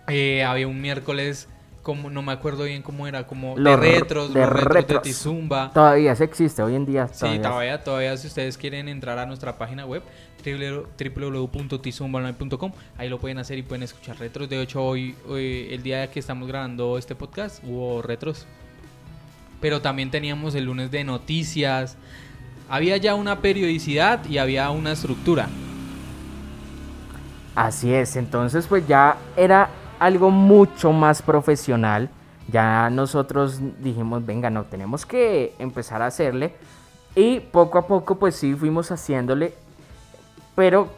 había 0.07 0.67
un 0.67 0.81
miércoles 0.81 1.49
como 1.85 2.11
no 2.11 2.23
me 2.23 2.33
acuerdo 2.33 2.65
bien 2.65 2.83
cómo 2.83 3.07
era, 3.07 3.25
como 3.27 3.57
de 3.57 3.77
retros, 3.77 4.33
de 4.33 4.47
retros, 4.47 4.89
de 4.89 4.99
Tizumba. 5.01 5.71
Todavía 5.73 6.17
se 6.17 6.25
existe 6.25 6.63
hoy 6.63 6.75
en 6.75 6.87
día. 6.87 7.09
Sí, 7.13 7.39
todavía, 7.41 7.85
todavía 7.85 8.17
si 8.17 8.27
ustedes 8.27 8.57
quieren 8.57 8.89
entrar 8.89 9.19
a 9.19 9.27
nuestra 9.27 9.59
página 9.59 9.85
web 9.85 10.03
www.tizumbaonline.com, 10.45 12.73
ahí 12.97 13.11
lo 13.11 13.21
pueden 13.21 13.37
hacer 13.39 13.59
y 13.59 13.63
pueden 13.63 13.83
escuchar 13.83 14.19
retros. 14.19 14.49
De 14.49 14.63
hecho, 14.63 14.83
hoy, 14.83 15.15
el 15.29 15.83
día 15.83 16.11
que 16.11 16.21
estamos 16.21 16.49
grabando 16.49 16.97
este 16.97 17.15
podcast 17.15 17.63
hubo 17.63 18.01
retros. 18.01 18.47
Pero 19.61 19.83
también 19.83 20.11
teníamos 20.11 20.55
el 20.55 20.65
lunes 20.65 20.91
de 20.91 21.05
noticias. 21.05 21.99
Había 22.71 22.97
ya 22.97 23.15
una 23.15 23.41
periodicidad 23.41 24.25
y 24.25 24.39
había 24.39 24.71
una 24.71 24.93
estructura. 24.93 25.51
Así 27.55 27.93
es, 27.93 28.17
entonces 28.17 28.67
pues 28.67 28.89
ya 28.89 29.19
era 29.37 29.69
algo 29.99 30.31
mucho 30.31 30.93
más 30.93 31.23
profesional. 31.23 32.11
Ya 32.49 32.91
nosotros 32.91 33.61
dijimos, 33.81 34.25
venga, 34.27 34.51
no, 34.51 34.65
tenemos 34.65 35.07
que 35.07 35.55
empezar 35.59 36.03
a 36.03 36.07
hacerle. 36.07 36.55
Y 37.15 37.41
poco 37.41 37.79
a 37.79 37.87
poco, 37.87 38.17
pues 38.17 38.37
sí, 38.37 38.55
fuimos 38.55 38.91
haciéndole. 38.91 39.55
Pero 40.55 40.89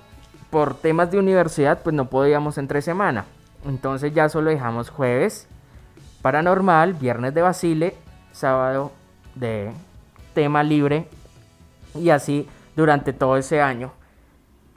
por 0.50 0.74
temas 0.74 1.10
de 1.10 1.18
universidad, 1.18 1.82
pues 1.82 1.94
no 1.94 2.08
podíamos 2.08 2.58
entre 2.58 2.82
semana. 2.82 3.26
Entonces 3.66 4.12
ya 4.14 4.28
solo 4.28 4.50
dejamos 4.50 4.90
jueves 4.90 5.48
paranormal, 6.22 6.94
viernes 6.94 7.34
de 7.34 7.42
Basile, 7.42 7.94
sábado 8.32 8.90
de 9.36 9.70
tema 10.34 10.62
libre. 10.62 11.08
Y 11.94 12.10
así 12.10 12.48
durante 12.74 13.12
todo 13.12 13.36
ese 13.36 13.60
año. 13.60 13.92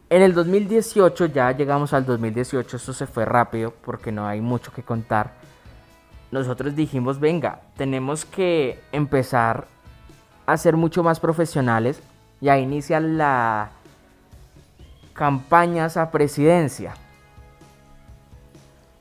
En 0.09 0.23
el 0.23 0.33
2018, 0.33 1.27
ya 1.27 1.51
llegamos 1.51 1.93
al 1.93 2.05
2018, 2.05 2.77
eso 2.77 2.93
se 2.93 3.05
fue 3.05 3.25
rápido 3.25 3.73
porque 3.85 4.11
no 4.11 4.25
hay 4.25 4.41
mucho 4.41 4.73
que 4.73 4.81
contar. 4.81 5.33
Nosotros 6.31 6.75
dijimos, 6.75 7.19
venga, 7.19 7.61
tenemos 7.77 8.25
que 8.25 8.79
empezar 8.91 9.67
a 10.47 10.57
ser 10.57 10.75
mucho 10.75 11.03
más 11.03 11.19
profesionales. 11.19 12.01
Y 12.41 12.49
ahí 12.49 12.63
inicia 12.63 12.99
la 12.99 13.71
campañas 15.13 15.97
a 15.97 16.09
presidencia. 16.11 16.93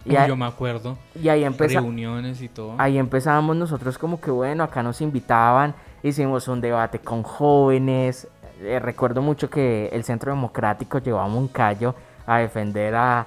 Y 0.04 0.14
yo 0.26 0.36
me 0.36 0.46
acuerdo. 0.46 0.98
Y 1.14 1.28
ahí 1.28 1.44
empezamos. 1.44 1.84
Reuniones 1.84 2.42
y 2.42 2.48
todo. 2.48 2.74
Ahí 2.76 2.98
empezábamos 2.98 3.56
nosotros 3.56 3.96
como 3.98 4.20
que 4.20 4.30
bueno, 4.30 4.64
acá 4.64 4.82
nos 4.82 5.00
invitaban, 5.00 5.74
hicimos 6.02 6.48
un 6.48 6.60
debate 6.60 6.98
con 6.98 7.22
jóvenes, 7.22 8.26
eh, 8.60 8.78
recuerdo 8.80 9.22
mucho 9.22 9.48
que 9.50 9.88
el 9.92 10.04
Centro 10.04 10.32
Democrático 10.32 10.98
llevaba 10.98 11.26
un 11.26 11.48
callo 11.48 11.94
a 12.26 12.38
defender 12.38 12.94
a, 12.94 13.26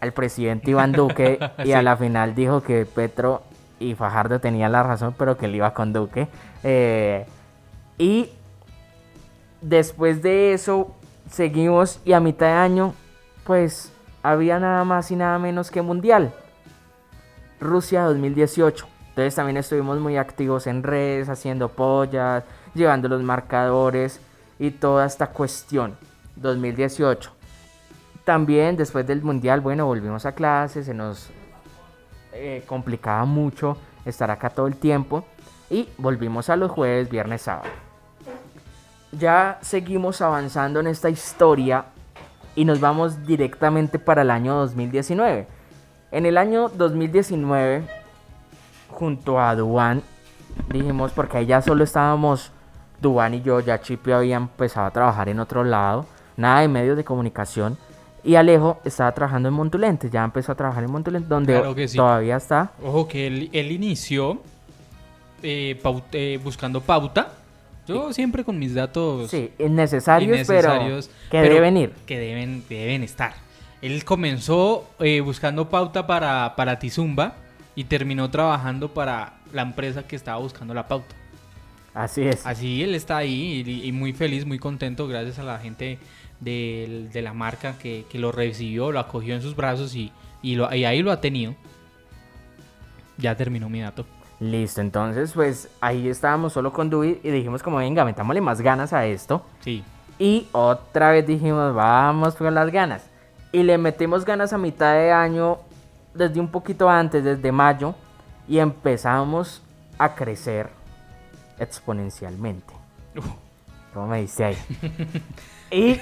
al 0.00 0.12
presidente 0.12 0.70
Iván 0.70 0.92
Duque 0.92 1.38
y 1.64 1.72
a 1.72 1.82
la 1.82 1.96
final 1.96 2.34
dijo 2.34 2.62
que 2.62 2.84
Petro 2.84 3.42
y 3.78 3.94
Fajardo 3.94 4.38
tenían 4.40 4.72
la 4.72 4.82
razón, 4.82 5.14
pero 5.18 5.36
que 5.36 5.46
él 5.46 5.54
iba 5.54 5.72
con 5.72 5.92
Duque. 5.92 6.28
Eh, 6.62 7.26
y 7.98 8.30
después 9.60 10.22
de 10.22 10.52
eso 10.52 10.94
seguimos 11.30 12.00
y 12.04 12.12
a 12.12 12.20
mitad 12.20 12.46
de 12.46 12.52
año, 12.52 12.94
pues 13.44 13.92
había 14.22 14.58
nada 14.58 14.84
más 14.84 15.10
y 15.10 15.16
nada 15.16 15.38
menos 15.38 15.70
que 15.70 15.82
Mundial. 15.82 16.32
Rusia 17.60 18.02
2018. 18.02 18.86
Entonces 19.08 19.34
también 19.34 19.56
estuvimos 19.56 19.98
muy 19.98 20.18
activos 20.18 20.66
en 20.66 20.82
redes, 20.82 21.30
haciendo 21.30 21.70
pollas, 21.70 22.44
llevando 22.74 23.08
los 23.08 23.22
marcadores 23.22 24.20
y 24.58 24.70
toda 24.70 25.06
esta 25.06 25.28
cuestión. 25.28 25.96
2018. 26.36 27.32
También 28.24 28.76
después 28.76 29.06
del 29.06 29.22
mundial, 29.22 29.60
bueno, 29.60 29.86
volvimos 29.86 30.26
a 30.26 30.32
clases, 30.32 30.86
se 30.86 30.94
nos 30.94 31.30
eh, 32.32 32.62
complicaba 32.66 33.24
mucho 33.24 33.76
estar 34.04 34.30
acá 34.30 34.50
todo 34.50 34.66
el 34.66 34.76
tiempo 34.76 35.24
y 35.70 35.88
volvimos 35.98 36.50
a 36.50 36.56
los 36.56 36.70
jueves, 36.70 37.08
viernes, 37.08 37.42
sábado. 37.42 37.68
Ya 39.12 39.58
seguimos 39.62 40.20
avanzando 40.20 40.80
en 40.80 40.88
esta 40.88 41.08
historia 41.08 41.86
y 42.54 42.64
nos 42.64 42.80
vamos 42.80 43.24
directamente 43.24 43.98
para 43.98 44.22
el 44.22 44.30
año 44.30 44.54
2019. 44.56 45.46
En 46.10 46.26
el 46.26 46.36
año 46.36 46.68
2019 46.68 47.88
junto 48.88 49.40
a 49.40 49.54
Duan, 49.54 50.02
dijimos, 50.68 51.12
porque 51.12 51.44
ya 51.46 51.62
solo 51.62 51.84
estábamos 51.84 52.50
Duan 53.00 53.34
y 53.34 53.42
yo, 53.42 53.60
ya 53.60 53.80
Chipio 53.80 54.16
había 54.16 54.36
empezado 54.36 54.86
a 54.86 54.90
trabajar 54.90 55.28
en 55.28 55.40
otro 55.40 55.64
lado, 55.64 56.06
nada 56.36 56.60
de 56.60 56.68
medios 56.68 56.96
de 56.96 57.04
comunicación. 57.04 57.76
Y 58.24 58.34
Alejo 58.34 58.80
estaba 58.84 59.12
trabajando 59.12 59.48
en 59.48 59.54
Montulentes, 59.54 60.10
ya 60.10 60.24
empezó 60.24 60.52
a 60.52 60.54
trabajar 60.56 60.82
en 60.82 60.90
Montulentes, 60.90 61.28
donde 61.28 61.62
todavía 61.94 62.36
está. 62.36 62.72
Ojo 62.82 63.06
que 63.06 63.26
él, 63.28 63.70
inició 63.70 64.42
eh, 65.42 65.80
eh, 66.12 66.40
buscando 66.42 66.80
pauta. 66.80 67.32
Yo 67.86 68.12
siempre 68.12 68.42
con 68.42 68.58
mis 68.58 68.74
datos 68.74 69.30
sí, 69.30 69.52
innecesarios, 69.60 70.44
pero 70.48 70.72
que 71.30 71.40
deben 71.40 71.76
ir. 71.76 71.92
Que 72.04 72.18
deben, 72.18 72.64
deben 72.68 73.04
estar. 73.04 73.34
Él 73.80 74.04
comenzó 74.04 74.88
eh, 74.98 75.20
buscando 75.20 75.68
pauta 75.68 76.06
para, 76.08 76.54
para 76.56 76.80
Tizumba 76.80 77.34
y 77.76 77.84
terminó 77.84 78.28
trabajando 78.30 78.92
para 78.92 79.34
la 79.52 79.62
empresa 79.62 80.04
que 80.04 80.16
estaba 80.16 80.38
buscando 80.38 80.74
la 80.74 80.88
pauta. 80.88 81.14
Así 81.96 82.28
es. 82.28 82.46
Así 82.46 82.82
él 82.82 82.94
está 82.94 83.16
ahí 83.16 83.64
y, 83.82 83.90
muy 83.90 84.12
feliz, 84.12 84.44
muy 84.44 84.58
contento 84.58 85.08
gracias 85.08 85.38
a 85.38 85.44
la 85.44 85.58
gente 85.58 85.98
de, 86.40 87.08
la 87.14 87.32
marca 87.32 87.78
que, 87.78 88.04
lo 88.12 88.32
recibió, 88.32 88.92
lo 88.92 89.00
acogió 89.00 89.34
en 89.34 89.40
sus 89.40 89.56
brazos 89.56 89.94
y, 89.94 90.12
lo, 90.42 90.68
ahí 90.68 91.02
lo 91.02 91.10
ha 91.10 91.22
tenido. 91.22 91.54
Ya 93.16 93.34
terminó 93.34 93.70
mi 93.70 93.80
dato. 93.80 94.04
Listo, 94.40 94.82
entonces 94.82 95.32
pues 95.32 95.70
ahí 95.80 96.10
estábamos 96.10 96.52
solo 96.52 96.70
con 96.70 96.90
Dewey 96.90 97.18
y 97.24 97.30
dijimos 97.30 97.62
como 97.62 97.78
venga, 97.78 98.04
metámosle 98.04 98.42
más 98.42 98.60
ganas 98.60 98.92
a 98.92 99.06
esto. 99.06 99.42
Sí. 99.60 99.82
Y 100.18 100.48
otra 100.52 101.12
vez 101.12 101.26
dijimos, 101.26 101.74
vamos 101.74 102.34
con 102.34 102.54
las 102.54 102.70
ganas. 102.70 103.08
Y 103.52 103.62
le 103.62 103.78
metimos 103.78 104.26
ganas 104.26 104.52
a 104.52 104.58
mitad 104.58 104.92
de 104.92 105.12
año 105.12 105.60
desde 106.12 106.40
un 106.40 106.48
poquito 106.48 106.90
antes, 106.90 107.24
desde 107.24 107.50
mayo, 107.52 107.94
y 108.46 108.58
empezamos 108.58 109.62
a 109.96 110.14
crecer 110.14 110.75
exponencialmente. 111.58 112.72
¿Cómo 113.94 114.08
me 114.08 114.20
dice 114.20 114.44
ahí? 114.44 114.56
y 115.70 116.00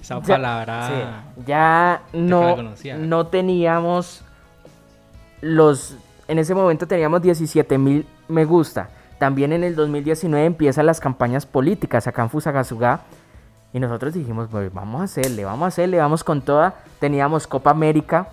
esa 0.00 0.20
palabra 0.20 1.24
ya 1.46 2.02
no, 2.12 2.56
no 2.98 3.26
teníamos 3.28 4.22
los 5.40 5.96
en 6.26 6.38
ese 6.38 6.54
momento 6.54 6.86
teníamos 6.86 7.22
17 7.22 7.78
mil 7.78 8.06
me 8.26 8.44
gusta 8.44 8.90
también 9.18 9.52
en 9.54 9.64
el 9.64 9.74
2019 9.74 10.44
empiezan 10.44 10.84
las 10.84 11.00
campañas 11.00 11.46
políticas 11.46 12.06
acá 12.06 12.22
en 12.22 12.28
Fusagasugá 12.28 13.02
y 13.72 13.80
nosotros 13.80 14.12
dijimos 14.12 14.48
pues 14.50 14.70
vamos 14.74 15.00
a 15.00 15.04
hacerle 15.04 15.44
vamos 15.46 15.64
a 15.64 15.68
hacerle 15.68 15.96
vamos 15.96 16.22
con 16.22 16.42
toda 16.42 16.74
teníamos 16.98 17.46
Copa 17.46 17.70
América 17.70 18.28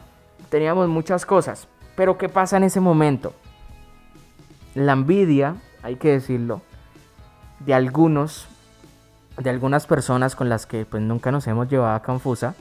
teníamos 0.50 0.88
muchas 0.88 1.26
cosas. 1.26 1.68
Pero 1.96 2.18
¿qué 2.18 2.30
pasa 2.30 2.58
en 2.58 2.64
ese 2.64 2.80
momento? 2.80 3.34
La 4.74 4.94
envidia, 4.94 5.56
hay 5.86 5.98
que 5.98 6.10
decirlo, 6.10 6.62
de 7.60 7.76
algunos, 7.76 8.48
de 9.38 9.52
algunas 9.52 9.86
personas 9.86 10.36
con 10.36 10.50
las 10.50 10.66
que 10.66 10.84
pues 10.84 11.04
nunca 11.04 11.32
nos 11.32 11.46
hemos 11.46 11.70
llevado 11.70 11.94
a 11.94 12.02
Confusa, 12.02 12.56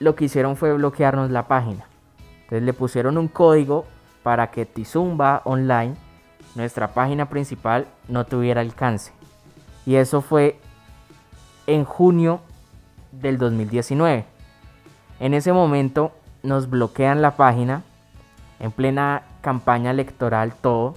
lo 0.00 0.16
que 0.16 0.24
hicieron 0.24 0.56
fue 0.56 0.72
bloquearnos 0.72 1.30
la 1.30 1.46
página. 1.46 1.84
Entonces 2.42 2.64
le 2.64 2.72
pusieron 2.72 3.18
un 3.18 3.28
código 3.28 3.84
para 4.24 4.50
que 4.50 4.66
Tizumba 4.66 5.42
Online, 5.44 5.94
nuestra 6.56 6.88
página 6.88 7.28
principal, 7.28 7.86
no 8.08 8.26
tuviera 8.26 8.62
alcance. 8.62 9.12
Y 9.86 9.94
eso 9.94 10.20
fue 10.20 10.58
en 11.68 11.84
junio 11.84 12.40
del 13.12 13.38
2019. 13.38 14.24
En 15.20 15.34
ese 15.34 15.52
momento 15.52 16.10
nos 16.42 16.68
bloquean 16.68 17.22
la 17.22 17.36
página 17.36 17.84
en 18.58 18.72
plena 18.72 19.22
campaña 19.40 19.92
electoral, 19.92 20.52
todo. 20.60 20.96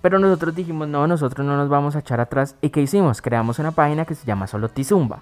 Pero 0.00 0.18
nosotros 0.18 0.54
dijimos, 0.54 0.88
no, 0.88 1.06
nosotros 1.06 1.46
no 1.46 1.56
nos 1.56 1.68
vamos 1.68 1.96
a 1.96 2.00
echar 2.00 2.20
atrás. 2.20 2.54
¿Y 2.60 2.70
qué 2.70 2.80
hicimos? 2.80 3.20
Creamos 3.20 3.58
una 3.58 3.72
página 3.72 4.04
que 4.04 4.14
se 4.14 4.26
llama 4.26 4.46
solo 4.46 4.68
Tizumba. 4.68 5.20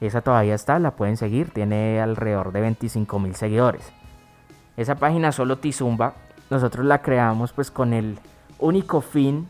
Esa 0.00 0.20
todavía 0.20 0.54
está, 0.54 0.78
la 0.78 0.92
pueden 0.92 1.16
seguir, 1.16 1.50
tiene 1.50 2.00
alrededor 2.00 2.52
de 2.52 2.60
25 2.60 3.18
mil 3.18 3.34
seguidores. 3.34 3.92
Esa 4.76 4.94
página 4.96 5.32
solo 5.32 5.58
Tizumba, 5.58 6.14
nosotros 6.50 6.84
la 6.84 7.02
creamos 7.02 7.52
pues 7.52 7.70
con 7.70 7.94
el 7.94 8.18
único 8.58 9.00
fin 9.00 9.48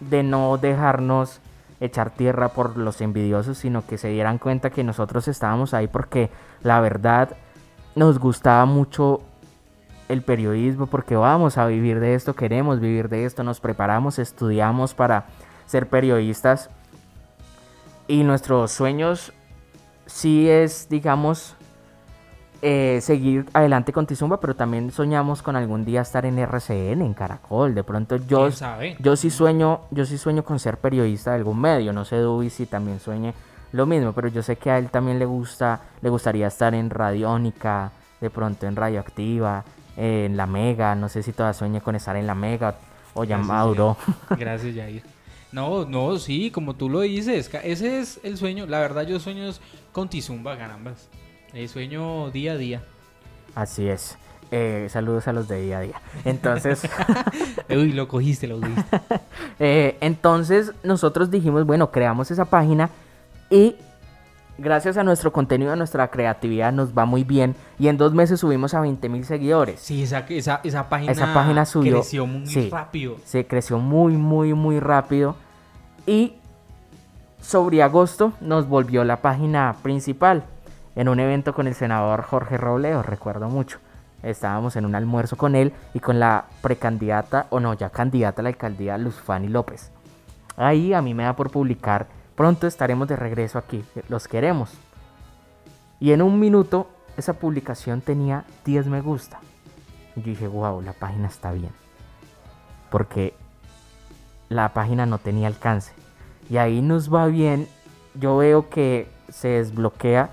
de 0.00 0.22
no 0.22 0.58
dejarnos 0.58 1.40
echar 1.80 2.10
tierra 2.10 2.48
por 2.48 2.76
los 2.76 3.00
envidiosos, 3.00 3.58
sino 3.58 3.86
que 3.86 3.98
se 3.98 4.08
dieran 4.08 4.38
cuenta 4.38 4.70
que 4.70 4.84
nosotros 4.84 5.28
estábamos 5.28 5.74
ahí 5.74 5.88
porque 5.88 6.30
la 6.62 6.80
verdad 6.80 7.36
nos 7.94 8.18
gustaba 8.18 8.64
mucho 8.64 9.22
el 10.08 10.22
periodismo 10.22 10.86
porque 10.86 11.16
vamos 11.16 11.58
a 11.58 11.66
vivir 11.66 12.00
de 12.00 12.14
esto, 12.14 12.34
queremos 12.34 12.80
vivir 12.80 13.08
de 13.08 13.24
esto, 13.24 13.42
nos 13.42 13.60
preparamos, 13.60 14.18
estudiamos 14.18 14.94
para 14.94 15.26
ser 15.66 15.88
periodistas 15.88 16.70
y 18.06 18.22
nuestros 18.24 18.72
sueños 18.72 19.32
sí 20.06 20.48
es, 20.48 20.88
digamos, 20.88 21.54
eh, 22.60 22.98
seguir 23.02 23.46
adelante 23.52 23.92
con 23.92 24.06
Tizumba, 24.06 24.40
pero 24.40 24.56
también 24.56 24.90
soñamos 24.90 25.42
con 25.42 25.54
algún 25.54 25.84
día 25.84 26.00
estar 26.00 26.26
en 26.26 26.38
RCN, 26.38 27.02
en 27.02 27.14
Caracol. 27.14 27.74
De 27.74 27.84
pronto 27.84 28.16
yo, 28.16 28.48
yo 28.98 29.16
sí 29.16 29.30
sueño, 29.30 29.82
yo 29.90 30.04
sí 30.04 30.18
sueño 30.18 30.42
con 30.42 30.58
ser 30.58 30.78
periodista 30.78 31.30
de 31.30 31.36
algún 31.36 31.60
medio. 31.60 31.92
No 31.92 32.04
sé 32.04 32.16
Dubi 32.16 32.50
si 32.50 32.66
también 32.66 32.98
sueñe 32.98 33.32
lo 33.70 33.86
mismo, 33.86 34.12
pero 34.12 34.28
yo 34.28 34.42
sé 34.42 34.56
que 34.56 34.70
a 34.70 34.78
él 34.78 34.90
también 34.90 35.18
le 35.18 35.26
gusta, 35.26 35.82
le 36.00 36.08
gustaría 36.08 36.48
estar 36.48 36.74
en 36.74 36.90
Radiónica, 36.90 37.92
de 38.20 38.30
pronto 38.30 38.66
en 38.66 38.74
Radioactiva, 38.74 39.64
en 39.98 40.36
La 40.36 40.46
Mega, 40.46 40.94
no 40.94 41.08
sé 41.08 41.24
si 41.24 41.32
todavía 41.32 41.58
sueña 41.58 41.80
con 41.80 41.96
estar 41.96 42.16
en 42.16 42.26
La 42.26 42.36
Mega 42.36 42.76
o 43.14 43.24
ya 43.24 43.36
Mauro. 43.36 43.96
Gracias, 44.30 44.76
Jair. 44.76 45.02
No, 45.50 45.84
no, 45.86 46.18
sí, 46.18 46.50
como 46.52 46.74
tú 46.74 46.88
lo 46.88 47.00
dices, 47.00 47.50
ese 47.64 47.98
es 47.98 48.20
el 48.22 48.36
sueño, 48.36 48.66
la 48.66 48.78
verdad 48.78 49.06
yo 49.06 49.18
sueño 49.18 49.50
con 49.92 50.08
Tizumba, 50.08 50.56
carambas. 50.56 51.08
El 51.52 51.68
sueño 51.68 52.30
día 52.30 52.52
a 52.52 52.56
día. 52.56 52.82
Así 53.54 53.88
es. 53.88 54.18
Eh, 54.50 54.86
saludos 54.90 55.26
a 55.26 55.32
los 55.32 55.48
de 55.48 55.62
día 55.62 55.78
a 55.78 55.80
día. 55.80 56.00
Entonces. 56.24 56.82
Uy, 57.68 57.92
lo 57.92 58.06
cogiste, 58.06 58.46
lo 58.46 58.60
cogiste. 58.60 58.84
Eh, 59.60 59.96
entonces, 60.00 60.72
nosotros 60.84 61.32
dijimos, 61.32 61.66
bueno, 61.66 61.90
creamos 61.90 62.30
esa 62.30 62.44
página 62.44 62.90
y 63.50 63.74
gracias 64.58 64.96
a 64.96 65.04
nuestro 65.04 65.32
contenido, 65.32 65.72
a 65.72 65.76
nuestra 65.76 66.08
creatividad, 66.08 66.72
nos 66.72 66.96
va 66.96 67.06
muy 67.06 67.24
bien. 67.24 67.54
Y 67.78 67.88
en 67.88 67.96
dos 67.96 68.12
meses 68.12 68.40
subimos 68.40 68.74
a 68.74 68.80
20 68.80 69.08
mil 69.08 69.24
seguidores. 69.24 69.80
Sí, 69.80 70.02
esa, 70.02 70.20
esa, 70.28 70.60
esa, 70.64 70.88
página, 70.88 71.12
esa 71.12 71.32
página 71.32 71.64
subió, 71.64 71.96
creció 71.96 72.26
muy 72.26 72.68
rápido. 72.68 73.16
Se 73.24 73.46
creció 73.46 73.78
muy, 73.78 74.14
muy, 74.14 74.52
muy 74.54 74.80
rápido. 74.80 75.36
Y 76.06 76.34
sobre 77.40 77.82
agosto 77.82 78.32
nos 78.40 78.68
volvió 78.68 79.04
la 79.04 79.18
página 79.18 79.76
principal 79.82 80.44
en 80.96 81.08
un 81.08 81.20
evento 81.20 81.54
con 81.54 81.68
el 81.68 81.74
senador 81.74 82.22
Jorge 82.22 82.56
Robledo, 82.56 83.02
recuerdo 83.02 83.48
mucho. 83.48 83.78
Estábamos 84.22 84.74
en 84.74 84.84
un 84.84 84.96
almuerzo 84.96 85.36
con 85.36 85.54
él 85.54 85.72
y 85.94 86.00
con 86.00 86.18
la 86.18 86.46
precandidata, 86.60 87.46
o 87.50 87.60
no, 87.60 87.74
ya 87.74 87.90
candidata 87.90 88.42
a 88.42 88.44
la 88.44 88.48
alcaldía 88.48 88.98
Luz 88.98 89.14
Fanny 89.14 89.46
López. 89.46 89.92
Ahí 90.56 90.92
a 90.92 91.00
mí 91.00 91.14
me 91.14 91.22
da 91.22 91.36
por 91.36 91.50
publicar 91.50 92.08
Pronto 92.38 92.68
estaremos 92.68 93.08
de 93.08 93.16
regreso 93.16 93.58
aquí, 93.58 93.84
los 94.08 94.28
queremos. 94.28 94.70
Y 95.98 96.12
en 96.12 96.22
un 96.22 96.38
minuto 96.38 96.86
esa 97.16 97.32
publicación 97.32 98.00
tenía 98.00 98.44
10 98.64 98.86
me 98.86 99.00
gusta. 99.00 99.40
Y 100.14 100.20
yo 100.20 100.26
dije, 100.26 100.46
wow, 100.46 100.80
la 100.80 100.92
página 100.92 101.26
está 101.26 101.50
bien. 101.50 101.72
Porque 102.90 103.34
la 104.48 104.72
página 104.72 105.04
no 105.04 105.18
tenía 105.18 105.48
alcance. 105.48 105.92
Y 106.48 106.58
ahí 106.58 106.80
nos 106.80 107.12
va 107.12 107.26
bien. 107.26 107.66
Yo 108.14 108.36
veo 108.36 108.70
que 108.70 109.10
se 109.28 109.48
desbloquea. 109.48 110.30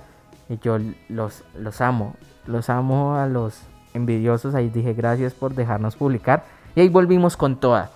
Y 0.48 0.60
yo 0.60 0.78
los, 1.10 1.44
los 1.58 1.82
amo. 1.82 2.14
Los 2.46 2.70
amo 2.70 3.16
a 3.16 3.26
los 3.26 3.62
envidiosos. 3.96 4.54
Ahí 4.54 4.70
dije, 4.70 4.94
gracias 4.94 5.34
por 5.34 5.56
dejarnos 5.56 5.96
publicar. 5.96 6.46
Y 6.76 6.82
ahí 6.82 6.90
volvimos 6.90 7.36
con 7.36 7.60
toda. 7.60 7.90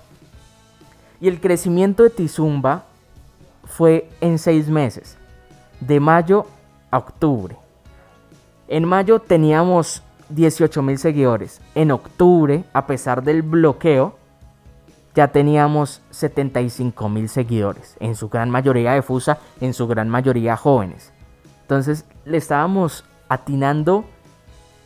Y 1.22 1.28
el 1.28 1.39
crecimiento 1.39 2.02
de 2.02 2.10
Tizumba 2.10 2.88
fue 3.69 4.10
en 4.19 4.38
seis 4.38 4.67
meses, 4.67 5.17
de 5.79 6.01
mayo 6.01 6.45
a 6.91 6.97
octubre. 6.97 7.55
En 8.67 8.84
mayo 8.84 9.19
teníamos 9.19 10.03
18 10.29 10.82
mil 10.82 10.97
seguidores. 10.97 11.62
En 11.75 11.91
octubre, 11.91 12.63
a 12.73 12.86
pesar 12.86 13.23
del 13.23 13.41
bloqueo, 13.41 14.15
ya 15.15 15.29
teníamos 15.29 16.01
75 16.12 17.10
mil 17.10 17.29
seguidores. 17.29 17.95
En 17.99 18.15
su 18.15 18.29
gran 18.29 18.49
mayoría 18.49 18.93
de 18.93 19.01
FUSA, 19.01 19.39
en 19.62 19.73
su 19.73 19.88
gran 19.88 20.10
mayoría 20.10 20.55
jóvenes. 20.55 21.12
Entonces 21.62 22.05
le 22.25 22.38
estábamos 22.38 23.05
atinando 23.27 24.05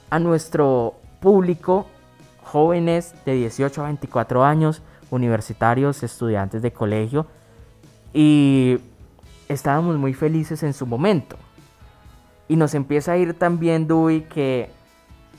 a 0.10 0.20
nuestro 0.20 0.96
público 1.20 1.88
jóvenes 2.44 3.16
de 3.26 3.34
18 3.34 3.82
a 3.82 3.86
24 3.86 4.44
años, 4.44 4.82
universitarios, 5.10 6.04
estudiantes 6.04 6.62
de 6.62 6.72
colegio. 6.72 7.26
Y 8.14 8.80
estábamos 9.50 9.98
muy 9.98 10.14
felices 10.14 10.64
en 10.64 10.74
su 10.74 10.86
momento. 10.86 11.36
Y 12.48 12.56
nos 12.56 12.76
empieza 12.76 13.14
a 13.14 13.18
ir 13.18 13.34
también, 13.34 13.88
Dewey, 13.88 14.22
que 14.22 14.70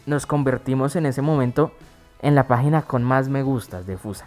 nos 0.06 0.26
convertimos 0.26 0.96
en 0.96 1.06
ese 1.06 1.22
momento 1.22 1.72
en 2.20 2.34
la 2.34 2.48
página 2.48 2.82
con 2.82 3.02
más 3.02 3.28
me 3.28 3.42
gustas 3.42 3.86
de 3.86 3.96
Fusa. 3.98 4.26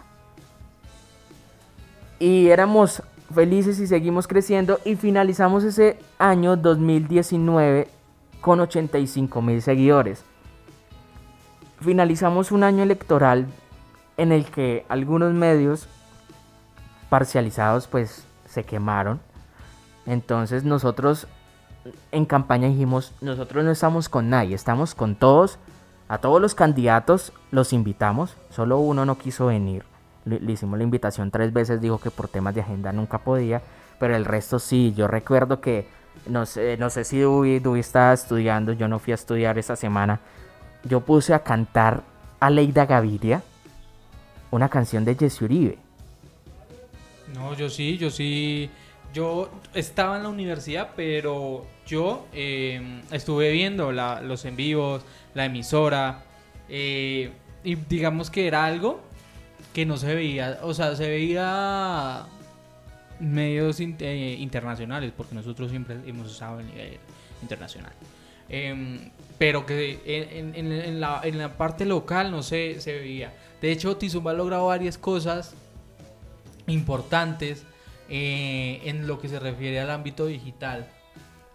Y 2.20 2.48
éramos 2.48 3.02
felices 3.34 3.78
y 3.80 3.86
seguimos 3.86 4.26
creciendo 4.26 4.80
y 4.84 4.96
finalizamos 4.96 5.64
ese 5.64 5.98
año 6.18 6.56
2019 6.56 7.88
con 8.40 8.60
85 8.60 9.42
mil 9.42 9.62
seguidores. 9.62 10.24
Finalizamos 11.80 12.50
un 12.50 12.64
año 12.64 12.82
electoral 12.82 13.46
en 14.16 14.32
el 14.32 14.46
que 14.46 14.84
algunos 14.88 15.32
medios 15.32 15.88
parcializados 17.08 17.86
pues 17.86 18.27
se 18.48 18.64
quemaron. 18.64 19.20
Entonces 20.06 20.64
nosotros 20.64 21.28
en 22.12 22.24
campaña 22.24 22.68
dijimos, 22.68 23.14
nosotros 23.20 23.64
no 23.64 23.70
estamos 23.70 24.08
con 24.08 24.30
nadie, 24.30 24.54
estamos 24.54 24.94
con 24.94 25.14
todos, 25.14 25.58
a 26.08 26.18
todos 26.18 26.40
los 26.40 26.54
candidatos 26.54 27.32
los 27.50 27.72
invitamos, 27.72 28.36
solo 28.50 28.78
uno 28.78 29.04
no 29.04 29.18
quiso 29.18 29.46
venir, 29.46 29.84
le, 30.24 30.36
hicimos 30.52 30.78
la 30.78 30.84
invitación 30.84 31.30
tres 31.30 31.52
veces, 31.52 31.80
dijo 31.80 31.98
que 31.98 32.10
por 32.10 32.28
temas 32.28 32.54
de 32.54 32.62
agenda 32.62 32.92
nunca 32.92 33.18
podía, 33.18 33.62
pero 33.98 34.16
el 34.16 34.24
resto 34.24 34.58
sí, 34.58 34.92
yo 34.96 35.06
recuerdo 35.06 35.60
que, 35.60 35.88
no 36.26 36.46
sé, 36.46 36.76
no 36.78 36.90
sé 36.90 37.04
si 37.04 37.18
Dewey, 37.18 37.62
estaba 37.78 38.12
estudiando, 38.12 38.72
yo 38.72 38.88
no 38.88 38.98
fui 38.98 39.12
a 39.12 39.16
estudiar 39.16 39.58
esa 39.58 39.76
semana, 39.76 40.20
yo 40.84 41.00
puse 41.00 41.34
a 41.34 41.40
cantar 41.40 42.02
a 42.40 42.50
Leida 42.50 42.86
Gaviria 42.86 43.42
una 44.50 44.68
canción 44.68 45.04
de 45.04 45.14
Jesse 45.14 45.42
Uribe. 45.42 45.78
No, 47.34 47.54
yo 47.54 47.68
sí, 47.68 47.98
yo 47.98 48.10
sí 48.10 48.70
yo 49.12 49.50
estaba 49.74 50.16
en 50.16 50.22
la 50.24 50.28
universidad, 50.28 50.90
pero 50.94 51.66
yo 51.86 52.26
em, 52.32 53.00
estuve 53.10 53.50
viendo 53.52 53.92
los 53.92 54.44
en 54.44 54.56
vivos, 54.56 55.02
la 55.34 55.46
emisora, 55.46 56.24
eh, 56.68 57.30
y 57.64 57.74
digamos 57.74 58.30
que 58.30 58.46
era 58.46 58.64
algo 58.64 59.00
que 59.72 59.86
no 59.86 59.96
se 59.96 60.14
veía, 60.14 60.58
o 60.62 60.74
sea, 60.74 60.94
se 60.96 61.08
veía 61.08 62.26
medios 63.20 63.80
eh, 63.80 64.36
internacionales, 64.38 65.12
porque 65.16 65.34
nosotros 65.34 65.70
siempre 65.70 65.96
hemos 66.06 66.30
estado 66.30 66.58
a 66.58 66.62
nivel 66.62 66.98
internacional. 67.42 67.92
Em, 68.50 69.10
pero 69.36 69.66
que 69.66 70.00
en, 70.06 71.00
la, 71.00 71.20
en, 71.22 71.38
la, 71.38 71.56
parte 71.56 71.84
local 71.84 72.30
no 72.30 72.42
se, 72.42 72.80
se 72.80 72.94
veía. 72.94 73.32
De 73.60 73.70
hecho, 73.70 73.96
Tizumba 73.96 74.30
ha 74.30 74.34
logrado 74.34 74.66
varias 74.66 74.96
cosas 74.96 75.54
importantes 76.68 77.64
eh, 78.08 78.80
en 78.84 79.06
lo 79.06 79.20
que 79.20 79.28
se 79.28 79.38
refiere 79.38 79.80
al 79.80 79.90
ámbito 79.90 80.26
digital. 80.26 80.86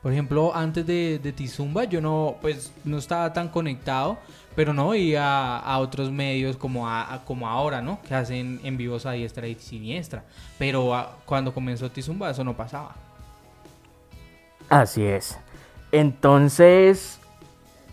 Por 0.02 0.12
ejemplo, 0.12 0.54
antes 0.54 0.86
de, 0.86 1.34
Tizumba 1.36 1.86
yo 1.86 2.02
no, 2.02 2.36
pues, 2.42 2.74
no 2.84 2.98
estaba 2.98 3.32
tan 3.32 3.48
conectado, 3.48 4.18
pero 4.54 4.74
no 4.74 4.94
iba 4.94 5.58
a 5.58 5.80
otros 5.80 6.12
medios 6.12 6.58
como, 6.58 6.90
a, 6.90 7.22
como 7.26 7.48
ahora, 7.48 7.82
¿no? 7.82 8.02
Que 8.02 8.14
hacen 8.14 8.60
en 8.66 8.76
vivos 8.76 9.06
a 9.06 9.14
diestra 9.14 9.48
y 9.48 9.56
siniestra. 9.56 10.26
Pero 10.60 10.92
cuando 11.26 11.54
comenzó 11.54 11.90
Tizumba 11.90 12.30
eso 12.30 12.44
no 12.44 12.56
pasaba. 12.56 12.96
Así 14.68 15.04
es. 15.04 15.38
Entonces, 15.94 17.20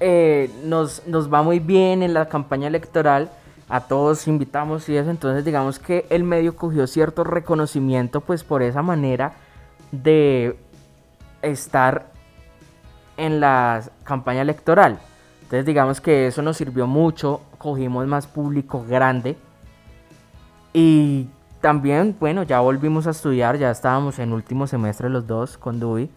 eh, 0.01 0.51
nos, 0.65 1.07
nos 1.07 1.33
va 1.33 1.43
muy 1.43 1.61
bien 1.61 2.03
en 2.03 2.13
la 2.13 2.29
campaña 2.29 2.67
electoral 2.67 3.31
a 3.71 3.81
todos 3.83 4.27
invitamos 4.27 4.89
y 4.89 4.97
eso, 4.97 5.11
entonces 5.11 5.45
digamos 5.45 5.79
que 5.79 6.05
el 6.11 6.25
medio 6.25 6.57
cogió 6.57 6.87
cierto 6.89 7.23
reconocimiento 7.23 8.21
pues 8.21 8.43
por 8.43 8.63
esa 8.63 8.83
manera 8.83 9.35
de 9.93 10.59
estar 11.41 12.11
en 13.17 13.39
la 13.41 13.83
campaña 14.03 14.43
electoral. 14.43 14.99
Entonces 15.43 15.65
digamos 15.65 16.01
que 16.01 16.27
eso 16.27 16.43
nos 16.43 16.57
sirvió 16.57 16.89
mucho, 16.89 17.43
cogimos 17.59 18.07
más 18.09 18.27
público 18.27 18.85
grande 18.89 19.37
y 20.73 21.29
también, 21.61 22.17
bueno, 22.19 22.43
ya 22.43 22.61
volvimos 22.61 23.07
a 23.07 23.11
estudiar, 23.11 23.57
ya 23.59 23.71
estábamos 23.71 24.19
en 24.19 24.33
último 24.33 24.67
semestre 24.67 25.09
los 25.11 25.27
dos 25.27 25.59
con 25.59 25.79
Dewey. 25.79 26.11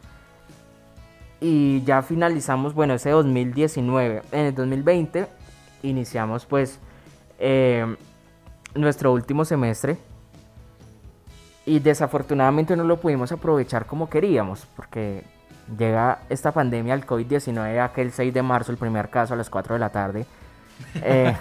Y 1.42 1.84
ya 1.84 2.02
finalizamos, 2.02 2.74
bueno, 2.74 2.94
ese 2.94 3.10
2019. 3.10 4.22
En 4.32 4.40
el 4.40 4.56
2020 4.56 5.28
iniciamos 5.82 6.46
pues 6.46 6.80
eh, 7.46 7.96
nuestro 8.74 9.12
último 9.12 9.44
semestre 9.44 9.98
y 11.66 11.80
desafortunadamente 11.80 12.76
no 12.78 12.86
lo 12.86 12.98
pudimos 13.02 13.34
aprovechar 13.34 13.86
como 13.86 14.10
queríamos 14.10 14.66
porque 14.78 15.24
llega 15.78 16.20
esta 16.30 16.54
pandemia, 16.54 16.94
el 16.94 17.06
COVID-19, 17.06 17.82
aquel 17.82 18.12
6 18.12 18.34
de 18.34 18.42
marzo, 18.42 18.72
el 18.72 18.78
primer 18.78 19.10
caso 19.10 19.34
a 19.34 19.38
las 19.38 19.50
4 19.50 19.76
de 19.76 19.80
la 19.80 19.90
tarde. 19.90 20.26
Eh, 20.96 21.34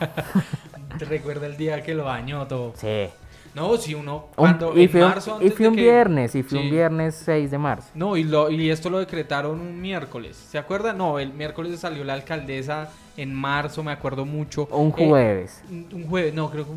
¿Te 0.98 1.04
recuerda 1.06 1.46
el 1.46 1.56
día 1.56 1.82
que 1.82 1.94
lo 1.94 2.04
bañó 2.04 2.46
todo? 2.46 2.74
Sí. 2.76 3.08
No, 3.54 3.76
si 3.76 3.94
uno 3.94 4.26
cuando 4.36 4.78
y 4.78 4.88
fue, 4.88 5.00
y 5.40 5.50
fue 5.50 5.68
un 5.68 5.74
viernes, 5.74 6.34
y 6.34 6.42
fue 6.42 6.58
un 6.58 6.70
viernes 6.70 7.20
6 7.24 7.50
de 7.50 7.58
marzo. 7.58 7.88
No, 7.94 8.16
y 8.16 8.24
lo 8.24 8.50
y 8.50 8.70
esto 8.70 8.90
lo 8.90 8.98
decretaron 8.98 9.58
un 9.58 9.80
miércoles. 9.80 10.36
¿Se 10.36 10.58
acuerda? 10.58 10.92
No, 10.92 11.18
el 11.18 11.32
miércoles 11.32 11.80
salió 11.80 12.04
la 12.04 12.12
alcaldesa 12.12 12.90
en 13.16 13.34
marzo, 13.34 13.82
me 13.82 13.92
acuerdo 13.92 14.24
mucho. 14.24 14.66
un 14.66 14.88
eh, 14.96 15.06
jueves. 15.08 15.62
un 15.70 16.06
jueves, 16.08 16.34
no, 16.34 16.50
creo 16.50 16.64
que 16.64 16.70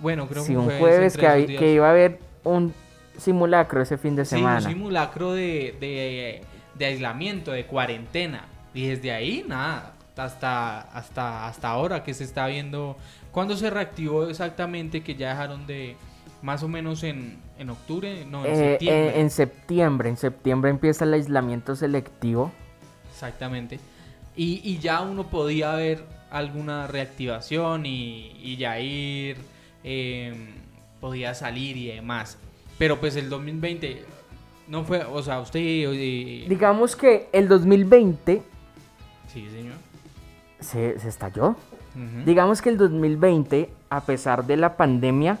bueno, 0.00 0.26
creo 0.26 0.44
que 0.44 0.56
un 0.56 0.64
jueves, 0.64 1.16
que, 1.16 1.56
que, 1.58 1.72
iba 1.72 1.86
a 1.86 1.90
haber 1.90 2.18
un 2.44 2.72
simulacro 3.18 3.82
ese 3.82 3.98
fin 3.98 4.16
de 4.16 4.24
semana. 4.24 4.60
Sí, 4.60 4.66
un 4.68 4.72
simulacro 4.72 5.32
de, 5.32 5.76
de, 5.80 6.42
de 6.78 6.84
aislamiento, 6.84 7.52
de 7.52 7.66
cuarentena. 7.66 8.46
Y 8.74 8.86
desde 8.86 9.12
ahí, 9.12 9.44
nada, 9.46 9.94
hasta, 10.16 10.80
hasta, 10.80 11.46
hasta 11.46 11.68
ahora 11.68 12.02
que 12.02 12.14
se 12.14 12.24
está 12.24 12.46
viendo. 12.46 12.96
¿Cuándo 13.30 13.56
se 13.56 13.70
reactivó 13.70 14.28
exactamente 14.28 15.02
que 15.02 15.14
ya 15.14 15.30
dejaron 15.30 15.66
de, 15.66 15.96
más 16.42 16.62
o 16.62 16.68
menos 16.68 17.02
en, 17.04 17.38
en 17.58 17.70
octubre, 17.70 18.26
no, 18.26 18.44
en 18.44 18.52
eh, 18.52 18.56
septiembre. 18.56 19.08
Eh, 19.08 19.20
en 19.20 19.30
septiembre, 19.30 20.08
en 20.08 20.16
septiembre 20.16 20.70
empieza 20.70 21.04
el 21.04 21.14
aislamiento 21.14 21.76
selectivo. 21.76 22.52
Exactamente. 23.10 23.78
Y, 24.36 24.60
y 24.64 24.78
ya 24.78 25.02
uno 25.02 25.24
podía 25.28 25.74
ver 25.74 26.04
alguna 26.30 26.86
reactivación 26.86 27.84
y, 27.84 28.32
y 28.42 28.56
ya 28.56 28.80
ir, 28.80 29.36
em, 29.84 30.54
podía 31.00 31.34
salir 31.34 31.76
y 31.76 31.88
demás. 31.88 32.38
Pero 32.78 32.98
pues 32.98 33.16
el 33.16 33.28
2020 33.28 34.04
no 34.68 34.84
fue, 34.84 35.04
o 35.04 35.22
sea, 35.22 35.40
usted... 35.40 35.60
Eh, 35.60 36.46
Digamos 36.48 36.96
que 36.96 37.28
el 37.32 37.48
2020... 37.48 38.42
Sí, 39.28 39.48
señor. 39.50 39.74
Se, 40.60 40.98
se 40.98 41.08
estalló. 41.08 41.56
Digamos 42.24 42.62
que 42.62 42.70
el 42.70 42.78
2020, 42.78 43.70
a 43.90 44.00
pesar 44.00 44.46
de 44.46 44.56
la 44.56 44.78
pandemia, 44.78 45.38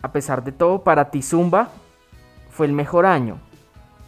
a 0.00 0.10
pesar 0.10 0.42
de 0.42 0.52
todo, 0.52 0.82
para 0.82 1.10
Tizumba 1.10 1.68
fue 2.50 2.64
el 2.66 2.72
mejor 2.72 3.04
año 3.04 3.38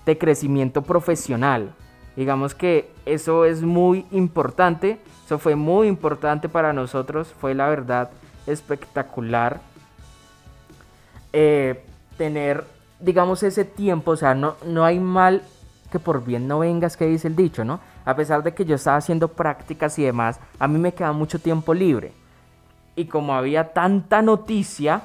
de 0.06 0.16
crecimiento 0.16 0.80
profesional. 0.80 1.74
Digamos 2.16 2.54
que 2.54 2.90
eso 3.06 3.44
es 3.44 3.62
muy 3.62 4.04
importante, 4.10 5.00
eso 5.24 5.38
fue 5.38 5.54
muy 5.54 5.88
importante 5.88 6.48
para 6.48 6.72
nosotros, 6.72 7.32
fue 7.40 7.54
la 7.54 7.68
verdad 7.68 8.10
espectacular 8.46 9.60
eh, 11.32 11.84
tener, 12.18 12.64
digamos, 13.00 13.42
ese 13.42 13.64
tiempo, 13.64 14.12
o 14.12 14.16
sea, 14.16 14.34
no, 14.34 14.56
no 14.66 14.84
hay 14.84 14.98
mal 14.98 15.42
que 15.90 15.98
por 15.98 16.24
bien 16.24 16.48
no 16.48 16.58
vengas, 16.60 16.96
que 16.96 17.06
dice 17.06 17.28
el 17.28 17.36
dicho, 17.36 17.64
¿no? 17.64 17.80
A 18.04 18.16
pesar 18.16 18.42
de 18.42 18.54
que 18.54 18.64
yo 18.64 18.74
estaba 18.74 18.96
haciendo 18.96 19.28
prácticas 19.28 19.98
y 19.98 20.04
demás, 20.04 20.40
a 20.58 20.68
mí 20.68 20.78
me 20.78 20.92
queda 20.92 21.12
mucho 21.12 21.38
tiempo 21.38 21.74
libre. 21.74 22.12
Y 22.96 23.06
como 23.06 23.34
había 23.34 23.72
tanta 23.72 24.22
noticia, 24.22 25.02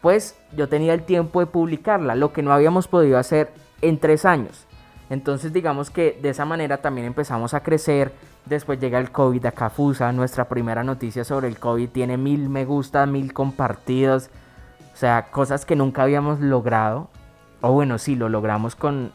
pues 0.00 0.36
yo 0.56 0.68
tenía 0.68 0.94
el 0.94 1.02
tiempo 1.02 1.40
de 1.40 1.46
publicarla, 1.46 2.14
lo 2.14 2.32
que 2.32 2.42
no 2.42 2.52
habíamos 2.52 2.88
podido 2.88 3.18
hacer 3.18 3.52
en 3.80 3.98
tres 3.98 4.24
años. 4.24 4.66
Entonces 5.10 5.52
digamos 5.52 5.90
que 5.90 6.18
de 6.22 6.30
esa 6.30 6.46
manera 6.46 6.78
también 6.78 7.06
empezamos 7.06 7.52
a 7.52 7.62
crecer. 7.62 8.12
Después 8.46 8.80
llega 8.80 8.98
el 8.98 9.10
COVID 9.10 9.44
a 9.44 9.52
Cafusa, 9.52 10.12
nuestra 10.12 10.48
primera 10.48 10.82
noticia 10.82 11.24
sobre 11.24 11.48
el 11.48 11.58
COVID 11.58 11.90
tiene 11.90 12.16
mil 12.16 12.48
me 12.48 12.64
gusta, 12.64 13.04
mil 13.04 13.34
compartidos. 13.34 14.30
O 14.94 14.96
sea, 14.96 15.30
cosas 15.30 15.66
que 15.66 15.76
nunca 15.76 16.04
habíamos 16.04 16.40
logrado. 16.40 17.08
O 17.60 17.72
bueno, 17.72 17.98
sí, 17.98 18.16
lo 18.16 18.30
logramos 18.30 18.74
con 18.74 19.12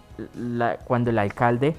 cuando 0.85 1.09
el 1.09 1.17
alcalde 1.17 1.75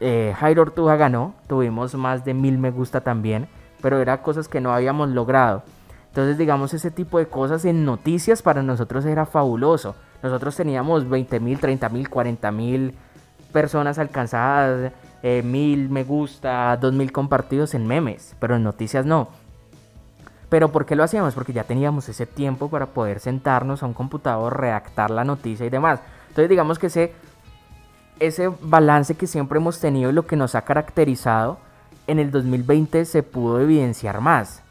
eh, 0.00 0.34
Jairo 0.38 0.62
Ortuga 0.62 0.96
ganó, 0.96 1.34
tuvimos 1.46 1.94
más 1.94 2.24
de 2.24 2.34
mil 2.34 2.58
me 2.58 2.70
gusta 2.70 3.00
también, 3.00 3.48
pero 3.80 4.00
eran 4.00 4.18
cosas 4.18 4.48
que 4.48 4.60
no 4.60 4.72
habíamos 4.72 5.10
logrado. 5.10 5.62
Entonces, 6.08 6.38
digamos, 6.38 6.74
ese 6.74 6.90
tipo 6.90 7.18
de 7.18 7.26
cosas 7.26 7.64
en 7.64 7.84
noticias 7.84 8.42
para 8.42 8.62
nosotros 8.62 9.04
era 9.04 9.26
fabuloso. 9.26 9.96
Nosotros 10.24 10.56
teníamos 10.56 11.08
20 11.08 11.38
mil, 11.38 11.60
30 11.60 11.88
mil, 11.90 12.08
40 12.08 12.50
mil 12.50 12.94
personas 13.52 13.98
alcanzadas, 13.98 14.90
eh, 15.22 15.42
mil 15.42 15.90
me 15.90 16.02
gusta, 16.02 16.76
dos 16.78 16.94
mil 16.94 17.12
compartidos 17.12 17.74
en 17.74 17.86
memes, 17.86 18.34
pero 18.40 18.56
en 18.56 18.64
noticias 18.64 19.04
no. 19.04 19.28
Pero 20.48 20.72
¿por 20.72 20.86
qué 20.86 20.96
lo 20.96 21.04
hacíamos? 21.04 21.34
Porque 21.34 21.52
ya 21.52 21.64
teníamos 21.64 22.08
ese 22.08 22.24
tiempo 22.24 22.70
para 22.70 22.86
poder 22.86 23.20
sentarnos 23.20 23.82
a 23.82 23.86
un 23.86 23.92
computador, 23.92 24.58
redactar 24.58 25.10
la 25.10 25.24
noticia 25.24 25.66
y 25.66 25.70
demás. 25.70 26.00
Entonces 26.28 26.48
digamos 26.48 26.78
que 26.78 26.86
ese, 26.86 27.12
ese 28.18 28.50
balance 28.62 29.14
que 29.16 29.26
siempre 29.26 29.58
hemos 29.58 29.78
tenido 29.78 30.10
y 30.10 30.14
lo 30.14 30.26
que 30.26 30.36
nos 30.36 30.54
ha 30.54 30.62
caracterizado, 30.62 31.58
en 32.06 32.18
el 32.18 32.30
2020 32.30 33.04
se 33.04 33.22
pudo 33.22 33.60
evidenciar 33.60 34.22
más. 34.22 34.62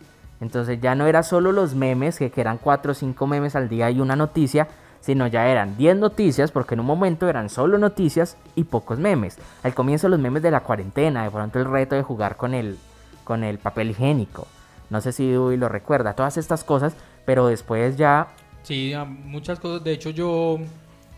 Entonces 0.42 0.82
ya 0.82 0.96
no 0.96 1.06
era 1.06 1.24
solo 1.24 1.52
los 1.52 1.76
memes, 1.76 2.18
que, 2.18 2.32
eran 2.36 2.58
4 2.58 2.92
o 2.92 2.96
5 2.96 3.28
memes 3.28 3.56
al 3.56 3.70
día 3.70 3.90
y 3.92 4.02
una 4.02 4.16
noticia, 4.16 4.68
sino 5.04 5.28
ya 5.28 5.50
eran 5.50 5.76
10 5.76 5.98
noticias, 5.98 6.52
porque 6.52 6.76
en 6.76 6.80
un 6.80 6.86
momento 6.86 7.28
eran 7.28 7.50
solo 7.50 7.78
noticias 7.78 8.38
y 8.56 8.64
pocos 8.64 9.00
memes. 9.00 9.38
Al 9.62 9.74
comienzo 9.74 10.08
los 10.08 10.18
memes 10.18 10.42
de 10.42 10.50
la 10.50 10.62
cuarentena, 10.62 11.26
de 11.26 11.30
pronto 11.30 11.60
el 11.60 11.66
reto 11.66 11.96
de 11.96 12.04
jugar 12.04 12.38
con 12.38 12.54
el, 12.54 12.78
con 13.26 13.44
el 13.44 13.58
papel 13.58 13.92
higiénico. 13.92 14.48
No 14.90 15.02
sé 15.02 15.12
si 15.12 15.28
Dewey 15.28 15.58
lo 15.58 15.68
recuerda, 15.68 16.14
todas 16.14 16.38
estas 16.38 16.64
cosas, 16.64 16.96
pero 17.26 17.48
después 17.48 17.98
ya... 17.98 18.30
Sí, 18.64 18.94
muchas 19.26 19.60
cosas. 19.60 19.84
De 19.84 19.92
hecho, 19.92 20.10
yo, 20.10 20.58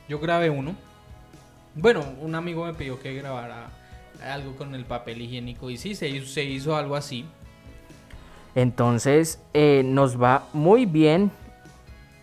yo 0.09 0.19
grabé 0.19 0.49
uno. 0.49 0.73
Bueno, 1.75 2.03
un 2.21 2.33
amigo 2.33 2.65
me 2.65 2.73
pidió 2.73 2.99
que 2.99 3.13
grabara 3.13 3.69
algo 4.27 4.55
con 4.55 4.73
el 4.73 4.85
papel 4.85 5.21
higiénico 5.21 5.69
y 5.69 5.77
sí, 5.77 5.93
se 5.93 6.09
hizo, 6.09 6.25
se 6.25 6.43
hizo 6.43 6.75
algo 6.75 6.95
así. 6.95 7.25
Entonces, 8.55 9.39
eh, 9.53 9.83
nos 9.85 10.19
va 10.19 10.47
muy 10.53 10.87
bien 10.87 11.29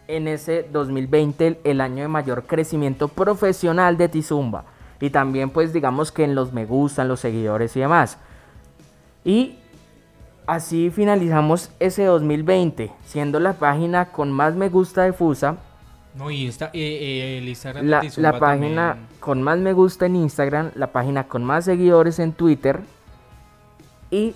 en 0.09 0.29
ese 0.29 0.69
2020, 0.73 1.61
el 1.65 1.81
año 1.81 2.03
de 2.03 2.09
mayor 2.09 2.45
crecimiento 2.45 3.09
profesional 3.09 3.97
de 3.97 4.09
Tizumba. 4.09 4.65
Y 5.01 5.11
también, 5.11 5.51
pues, 5.51 5.73
digamos 5.73 6.13
que 6.13 6.25
en 6.25 6.35
los 6.35 6.53
me 6.53 6.65
gustan, 6.65 7.09
los 7.09 7.21
seguidores 7.21 7.77
y 7.77 7.81
demás. 7.81 8.19
Y 9.25 9.57
Así 10.47 10.91
finalizamos 10.91 11.71
ese 11.79 12.05
2020, 12.05 12.93
siendo 13.05 13.39
la 13.39 13.53
página 13.53 14.07
con 14.07 14.33
más 14.33 14.57
me 14.57 14.69
gusta 14.69 15.05
de 15.05 15.13
Fusa. 15.13 15.57
No, 16.17 16.31
y 16.31 16.47
esta, 16.47 16.67
eh, 16.67 16.71
eh, 16.75 17.39
el 17.39 17.49
Instagram 17.49 17.87
la, 17.87 18.03
la 18.17 18.39
página 18.39 18.97
con 19.21 19.41
más 19.41 19.59
me 19.59 19.73
gusta 19.73 20.07
en 20.07 20.17
Instagram, 20.17 20.73
la 20.75 20.89
página 20.89 21.29
con 21.29 21.45
más 21.45 21.65
seguidores 21.65 22.19
en 22.19 22.33
Twitter. 22.33 22.81
Y 24.11 24.35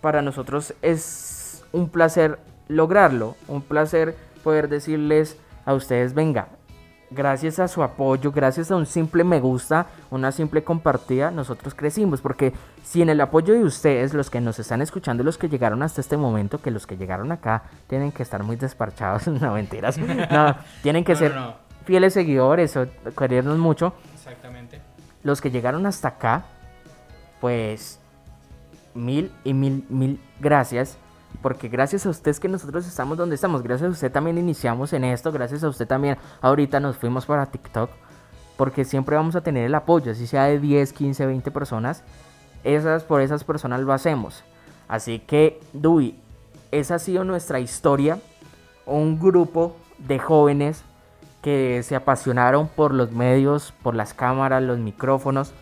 para 0.00 0.22
nosotros 0.22 0.74
es 0.80 1.62
un 1.70 1.90
placer 1.90 2.38
lograrlo, 2.68 3.36
un 3.46 3.60
placer 3.60 4.16
poder 4.46 4.68
decirles 4.68 5.36
a 5.64 5.74
ustedes, 5.74 6.14
venga, 6.14 6.46
gracias 7.10 7.58
a 7.58 7.66
su 7.66 7.82
apoyo, 7.82 8.30
gracias 8.30 8.70
a 8.70 8.76
un 8.76 8.86
simple 8.86 9.24
me 9.24 9.40
gusta, 9.40 9.86
una 10.08 10.30
simple 10.30 10.62
compartida, 10.62 11.32
nosotros 11.32 11.74
crecimos. 11.74 12.20
Porque 12.20 12.52
si 12.84 13.02
en 13.02 13.08
el 13.08 13.20
apoyo 13.20 13.54
de 13.54 13.64
ustedes, 13.64 14.14
los 14.14 14.30
que 14.30 14.40
nos 14.40 14.60
están 14.60 14.82
escuchando, 14.82 15.24
los 15.24 15.36
que 15.36 15.48
llegaron 15.48 15.82
hasta 15.82 16.00
este 16.00 16.16
momento, 16.16 16.62
que 16.62 16.70
los 16.70 16.86
que 16.86 16.96
llegaron 16.96 17.32
acá 17.32 17.64
tienen 17.88 18.12
que 18.12 18.22
estar 18.22 18.44
muy 18.44 18.54
desparchados, 18.54 19.26
no 19.26 19.52
mentiras, 19.52 19.98
no, 19.98 20.54
tienen 20.80 21.02
que 21.02 21.16
ser 21.16 21.34
fieles 21.84 22.14
seguidores 22.14 22.76
o 22.76 22.86
querernos 23.18 23.58
mucho. 23.58 23.94
Exactamente. 24.14 24.80
Los 25.24 25.40
que 25.40 25.50
llegaron 25.50 25.86
hasta 25.86 26.06
acá, 26.06 26.44
pues 27.40 27.98
mil 28.94 29.32
y 29.42 29.54
mil, 29.54 29.84
mil 29.88 30.20
gracias 30.38 30.98
porque 31.42 31.68
gracias 31.68 32.06
a 32.06 32.10
usted 32.10 32.30
es 32.30 32.40
que 32.40 32.48
nosotros 32.48 32.86
estamos 32.86 33.16
donde 33.16 33.34
estamos, 33.34 33.62
gracias 33.62 33.88
a 33.88 33.92
usted 33.92 34.12
también 34.12 34.38
iniciamos 34.38 34.92
en 34.92 35.04
esto, 35.04 35.32
gracias 35.32 35.64
a 35.64 35.68
usted 35.68 35.86
también. 35.86 36.16
Ahorita 36.40 36.80
nos 36.80 36.96
fuimos 36.96 37.26
para 37.26 37.46
TikTok, 37.46 37.90
porque 38.56 38.84
siempre 38.84 39.16
vamos 39.16 39.36
a 39.36 39.40
tener 39.40 39.64
el 39.64 39.74
apoyo, 39.74 40.14
si 40.14 40.26
sea 40.26 40.44
de 40.44 40.58
10, 40.58 40.92
15, 40.92 41.26
20 41.26 41.50
personas, 41.50 42.02
esas 42.64 43.04
por 43.04 43.20
esas 43.20 43.44
personas 43.44 43.80
lo 43.80 43.92
hacemos. 43.92 44.42
Así 44.88 45.18
que, 45.18 45.60
Dui, 45.72 46.18
esa 46.70 46.96
ha 46.96 46.98
sido 46.98 47.24
nuestra 47.24 47.60
historia, 47.60 48.18
un 48.86 49.18
grupo 49.18 49.76
de 49.98 50.18
jóvenes 50.18 50.82
que 51.42 51.82
se 51.82 51.94
apasionaron 51.96 52.68
por 52.68 52.92
los 52.92 53.12
medios, 53.12 53.72
por 53.82 53.94
las 53.94 54.14
cámaras, 54.14 54.62
los 54.62 54.78
micrófonos, 54.78 55.52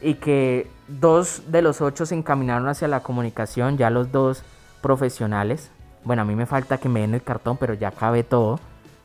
y 0.00 0.14
que 0.14 0.70
dos 0.88 1.42
de 1.48 1.62
los 1.62 1.80
ocho 1.80 2.06
se 2.06 2.14
encaminaron 2.14 2.68
hacia 2.68 2.88
la 2.88 3.00
comunicación, 3.00 3.78
ya 3.78 3.90
los 3.90 4.12
dos 4.12 4.42
profesionales. 4.82 5.70
Bueno, 6.04 6.22
a 6.22 6.24
mí 6.24 6.34
me 6.34 6.46
falta 6.46 6.78
que 6.78 6.88
me 6.88 7.00
den 7.00 7.14
el 7.14 7.22
cartón, 7.22 7.56
pero 7.56 7.74
ya 7.74 7.90
cabe 7.90 8.24
todo. 8.24 8.60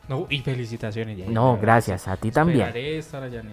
No, 0.08 0.26
y 0.28 0.40
felicitaciones. 0.40 1.28
no, 1.28 1.58
gracias, 1.60 2.08
a 2.08 2.16
ti 2.16 2.30
también. 2.30 2.70
estar 2.74 3.22
allá 3.22 3.40
en 3.40 3.48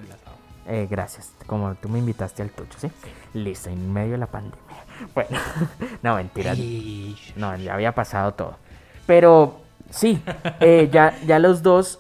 eh, 0.68 0.88
gracias, 0.90 1.32
como 1.46 1.76
tú 1.76 1.90
me 1.90 2.00
invitaste 2.00 2.42
al 2.42 2.50
tucho, 2.50 2.80
¿sí? 2.80 2.90
Listo, 3.34 3.70
en 3.70 3.94
medio 3.94 4.14
de 4.14 4.18
la 4.18 4.28
pandemia. 4.28 4.60
Bueno, 5.14 5.38
no, 6.02 6.16
mentira. 6.16 6.54
No, 7.36 7.58
ya 7.58 7.74
había 7.74 7.94
pasado 7.94 8.34
todo. 8.34 8.56
Pero 9.06 9.60
sí, 9.90 10.22
eh, 10.62 10.90
ya, 10.90 11.20
ya 11.26 11.38
los 11.38 11.62
dos 11.62 12.00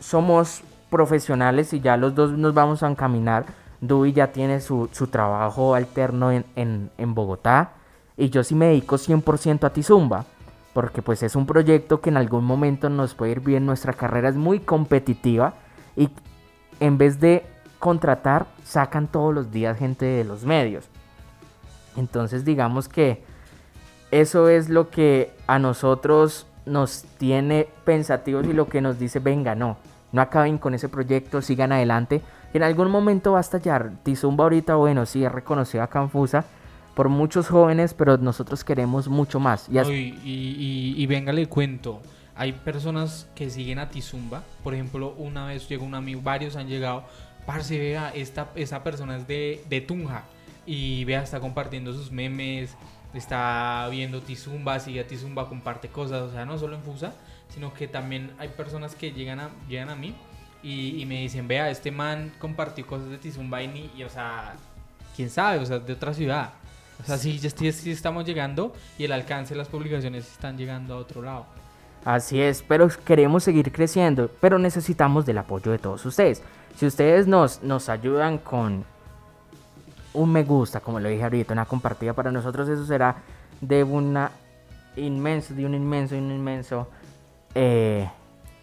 somos 0.00 0.62
profesionales 0.90 1.72
y 1.72 1.80
ya 1.80 1.96
los 1.96 2.16
dos 2.16 2.32
nos 2.32 2.52
vamos 2.52 2.82
a 2.82 2.90
encaminar. 2.90 3.46
Dewey 3.80 4.12
ya 4.12 4.32
tiene 4.32 4.60
su, 4.60 4.88
su 4.90 5.06
trabajo 5.06 5.76
alterno 5.76 6.32
en, 6.32 6.44
en, 6.56 6.90
en 6.98 7.14
Bogotá. 7.14 7.74
Y 8.22 8.30
yo 8.30 8.44
sí 8.44 8.54
me 8.54 8.66
dedico 8.66 8.98
100% 8.98 9.64
a 9.64 9.70
Tizumba, 9.70 10.26
porque 10.74 11.02
pues 11.02 11.24
es 11.24 11.34
un 11.34 11.44
proyecto 11.44 12.00
que 12.00 12.10
en 12.10 12.16
algún 12.16 12.44
momento 12.44 12.88
nos 12.88 13.14
puede 13.14 13.32
ir 13.32 13.40
bien, 13.40 13.66
nuestra 13.66 13.94
carrera 13.94 14.28
es 14.28 14.36
muy 14.36 14.60
competitiva 14.60 15.54
y 15.96 16.08
en 16.78 16.98
vez 16.98 17.18
de 17.18 17.44
contratar, 17.80 18.46
sacan 18.62 19.08
todos 19.08 19.34
los 19.34 19.50
días 19.50 19.76
gente 19.76 20.04
de 20.06 20.22
los 20.22 20.44
medios. 20.44 20.88
Entonces 21.96 22.44
digamos 22.44 22.88
que 22.88 23.24
eso 24.12 24.48
es 24.48 24.68
lo 24.68 24.88
que 24.88 25.34
a 25.48 25.58
nosotros 25.58 26.46
nos 26.64 27.02
tiene 27.18 27.66
pensativos 27.84 28.46
y 28.46 28.52
lo 28.52 28.68
que 28.68 28.80
nos 28.80 29.00
dice, 29.00 29.18
venga, 29.18 29.56
no, 29.56 29.78
no 30.12 30.22
acaben 30.22 30.58
con 30.58 30.74
ese 30.74 30.88
proyecto, 30.88 31.42
sigan 31.42 31.72
adelante. 31.72 32.22
En 32.54 32.62
algún 32.62 32.88
momento 32.88 33.32
va 33.32 33.38
a 33.38 33.40
estallar. 33.40 33.90
Tizumba 34.04 34.44
ahorita, 34.44 34.76
bueno, 34.76 35.06
sí, 35.06 35.24
es 35.24 35.32
reconocido 35.32 35.82
a 35.82 35.88
Canfusa, 35.88 36.44
por 36.94 37.08
muchos 37.08 37.48
jóvenes, 37.48 37.94
pero 37.94 38.16
nosotros 38.18 38.64
queremos 38.64 39.08
mucho 39.08 39.40
más. 39.40 39.68
Y, 39.68 40.94
y, 40.96 41.06
venga, 41.06 41.32
le 41.32 41.46
cuento. 41.46 42.00
Hay 42.34 42.52
personas 42.52 43.28
que 43.34 43.50
siguen 43.50 43.78
a 43.78 43.88
Tizumba. 43.88 44.42
Por 44.62 44.74
ejemplo, 44.74 45.14
una 45.18 45.46
vez 45.46 45.68
llegó 45.68 45.84
un 45.84 45.94
amigo, 45.94 46.20
varios 46.22 46.56
han 46.56 46.68
llegado. 46.68 47.04
Parce, 47.46 47.78
vea, 47.78 48.10
esta, 48.14 48.50
esa 48.54 48.82
persona 48.82 49.16
es 49.16 49.26
de, 49.26 49.64
de 49.68 49.80
Tunja. 49.80 50.24
Y 50.66 51.04
vea, 51.04 51.22
está 51.22 51.40
compartiendo 51.40 51.92
sus 51.92 52.12
memes, 52.12 52.76
está 53.14 53.88
viendo 53.90 54.20
Tizumba, 54.20 54.78
sigue 54.78 55.00
a 55.00 55.06
Tizumba, 55.06 55.48
comparte 55.48 55.88
cosas. 55.88 56.22
O 56.22 56.30
sea, 56.30 56.44
no 56.44 56.58
solo 56.58 56.76
en 56.76 56.82
Fusa, 56.82 57.14
sino 57.48 57.74
que 57.74 57.88
también 57.88 58.32
hay 58.38 58.48
personas 58.48 58.94
que 58.94 59.12
llegan 59.12 59.40
a, 59.40 59.50
llegan 59.68 59.88
a 59.90 59.96
mí 59.96 60.14
y, 60.62 61.00
y 61.02 61.06
me 61.06 61.20
dicen, 61.20 61.48
vea, 61.48 61.70
este 61.70 61.90
man 61.90 62.32
compartió 62.38 62.86
cosas 62.86 63.08
de 63.08 63.18
Tizumba 63.18 63.62
y, 63.62 63.90
y, 63.96 64.04
o 64.04 64.08
sea, 64.08 64.54
quién 65.16 65.28
sabe, 65.30 65.58
o 65.58 65.66
sea, 65.66 65.78
de 65.78 65.92
otra 65.92 66.14
ciudad. 66.14 66.52
O 67.00 67.04
sea, 67.04 67.18
sí, 67.18 67.40
estamos 67.90 68.24
llegando 68.24 68.72
y 68.98 69.04
el 69.04 69.12
alcance 69.12 69.54
de 69.54 69.58
las 69.58 69.68
publicaciones 69.68 70.30
están 70.30 70.56
llegando 70.56 70.94
a 70.94 70.98
otro 70.98 71.22
lado. 71.22 71.46
Así 72.04 72.40
es, 72.40 72.62
pero 72.66 72.88
queremos 73.04 73.44
seguir 73.44 73.70
creciendo, 73.72 74.30
pero 74.40 74.58
necesitamos 74.58 75.24
del 75.24 75.38
apoyo 75.38 75.70
de 75.70 75.78
todos 75.78 76.04
ustedes. 76.04 76.42
Si 76.76 76.86
ustedes 76.86 77.26
nos, 77.26 77.62
nos 77.62 77.88
ayudan 77.88 78.38
con 78.38 78.84
un 80.14 80.32
me 80.32 80.42
gusta, 80.44 80.80
como 80.80 81.00
lo 81.00 81.08
dije 81.08 81.22
ahorita, 81.22 81.52
una 81.52 81.64
compartida 81.64 82.12
para 82.12 82.30
nosotros, 82.30 82.68
eso 82.68 82.84
será 82.84 83.16
de 83.60 83.82
una 83.84 84.30
inmenso, 84.96 85.54
de 85.54 85.64
un 85.64 85.74
inmenso, 85.74 86.16
un 86.16 86.30
inmenso 86.30 86.88
eh, 87.54 88.08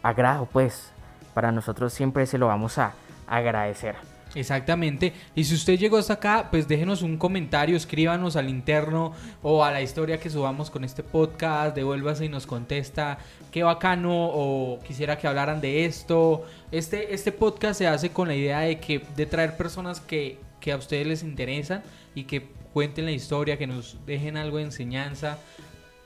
agrado, 0.04 0.48
pues. 0.52 0.92
Para 1.34 1.52
nosotros 1.52 1.94
siempre 1.94 2.26
se 2.26 2.38
lo 2.38 2.48
vamos 2.48 2.78
a 2.78 2.94
agradecer. 3.28 3.96
Exactamente. 4.36 5.14
Y 5.36 5.44
si 5.44 5.56
usted 5.56 5.78
llegó 5.78 5.98
hasta 5.98 6.14
acá, 6.14 6.48
pues 6.52 6.68
déjenos 6.68 7.02
un 7.02 7.18
comentario, 7.18 7.76
escríbanos 7.76 8.36
al 8.36 8.50
interno 8.50 9.14
o 9.42 9.64
a 9.64 9.72
la 9.72 9.82
historia 9.82 10.20
que 10.20 10.30
subamos 10.30 10.70
con 10.70 10.84
este 10.84 11.04
podcast, 11.04 11.76
devuélvase 11.76 12.26
y 12.26 12.30
nos 12.30 12.46
contesta 12.46 13.18
qué 13.52 13.64
bacano 13.64 14.12
o 14.14 14.80
quisiera 14.86 15.18
que 15.18 15.28
hablaran 15.28 15.62
de 15.62 15.86
esto. 15.86 16.46
Este, 16.72 17.14
este 17.14 17.32
podcast 17.32 17.80
se 17.80 17.88
hace 17.88 18.12
con 18.12 18.28
la 18.28 18.36
idea 18.36 18.60
de 18.60 18.80
que 18.80 19.02
de 19.16 19.26
traer 19.26 19.58
personas 19.58 20.00
que, 20.00 20.38
que 20.60 20.72
a 20.72 20.78
ustedes 20.78 21.08
les 21.08 21.24
interesan 21.24 21.82
y 22.14 22.26
que 22.26 22.48
cuenten 22.74 23.06
la 23.06 23.12
historia, 23.12 23.58
que 23.58 23.68
nos 23.68 23.98
dejen 24.06 24.38
algo 24.38 24.58
de 24.58 24.64
enseñanza. 24.64 25.40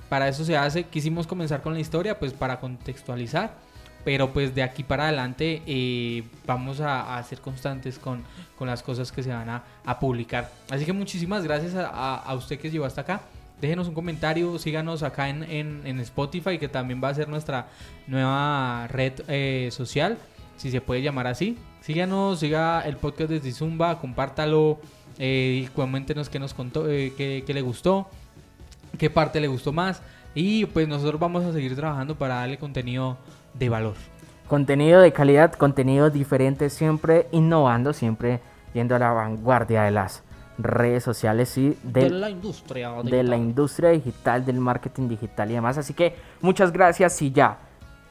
Para 0.08 0.30
eso 0.30 0.46
se 0.46 0.56
hace, 0.56 0.86
quisimos 0.86 1.28
comenzar 1.28 1.62
con 1.62 1.74
la 1.74 1.80
historia, 1.80 2.20
pues 2.20 2.34
para 2.34 2.60
contextualizar 2.60 3.73
Pero 4.06 4.34
pues 4.34 4.54
de 4.54 4.64
aquí 4.64 4.84
para 4.84 5.04
adelante 5.06 5.62
eh, 5.66 6.24
vamos 6.46 6.82
a, 6.82 7.22
ser 7.24 7.40
constantes 7.40 7.98
con, 7.98 8.22
con 8.58 8.68
las 8.68 8.84
cosas 8.84 9.12
que 9.12 9.24
se 9.24 9.30
van 9.30 9.50
a, 9.50 9.64
a 9.86 10.00
publicar. 10.00 10.52
Así 10.70 10.86
que 10.86 10.92
muchísimas 10.94 11.44
gracias 11.44 11.74
a, 11.76 11.88
a- 12.18 12.34
usted 12.36 12.60
que 12.60 12.70
llegó 12.70 12.86
hasta 12.86 13.02
acá. 13.02 13.22
Déjenos 13.62 13.88
un 13.88 13.94
comentario, 13.94 14.60
síganos 14.60 15.04
acá 15.04 15.30
en, 15.30 15.44
en- 15.86 16.00
Spotify, 16.02 16.58
que 16.58 16.68
también 16.68 17.02
va 17.02 17.10
a 17.10 17.14
ser 17.14 17.30
nuestra 17.30 17.68
nueva 18.08 18.88
red 18.88 19.14
eh, 19.30 19.70
social, 19.72 20.18
si 20.58 20.70
se 20.70 20.82
puede 20.82 21.02
llamar 21.02 21.28
así. 21.28 21.58
Síganos, 21.80 22.42
siga 22.42 22.82
el 22.82 22.98
podcast 22.98 23.30
de 23.30 23.52
Zumba, 23.54 24.00
compártalo, 24.00 24.82
eh, 25.18 25.70
coméntenos 25.76 26.28
qué 26.28 26.40
nos 26.40 26.54
contó, 26.54 26.90
eh, 26.90 27.14
qué, 27.16 27.44
qué 27.48 27.54
le 27.54 27.62
gustó, 27.62 28.10
qué 28.98 29.10
parte 29.10 29.40
le 29.40 29.48
gustó 29.48 29.72
más. 29.72 30.02
Y 30.36 30.66
pues 30.66 30.88
nosotros 30.88 31.20
vamos 31.20 31.46
a 31.46 31.54
seguir 31.54 31.74
trabajando 31.76 32.16
para 32.16 32.36
darle 32.36 32.58
contenido 32.58 33.18
de 33.54 33.70
valor. 33.70 33.94
Contenido 34.48 35.02
de 35.02 35.12
calidad, 35.14 35.54
contenido 35.54 36.10
diferente, 36.10 36.70
siempre 36.70 37.28
innovando, 37.32 37.94
siempre 37.94 38.40
yendo 38.74 38.96
a 38.96 39.00
la 39.00 39.12
vanguardia 39.12 39.84
de 39.84 39.92
las 39.92 40.24
redes 40.58 41.04
sociales 41.04 41.58
y 41.58 41.76
De 41.84 42.10
la 42.10 42.30
industria. 42.30 42.90
de 42.92 42.96
digital. 43.04 43.30
la 43.30 43.38
industria 43.38 43.90
digital, 43.90 44.46
del 44.46 44.60
marketing 44.60 45.08
digital 45.10 45.50
y 45.50 45.54
demás. 45.56 45.78
Así 45.78 45.94
que 45.94 46.16
muchas 46.42 46.72
gracias 46.72 47.20
y 47.22 47.32
ya, 47.32 47.58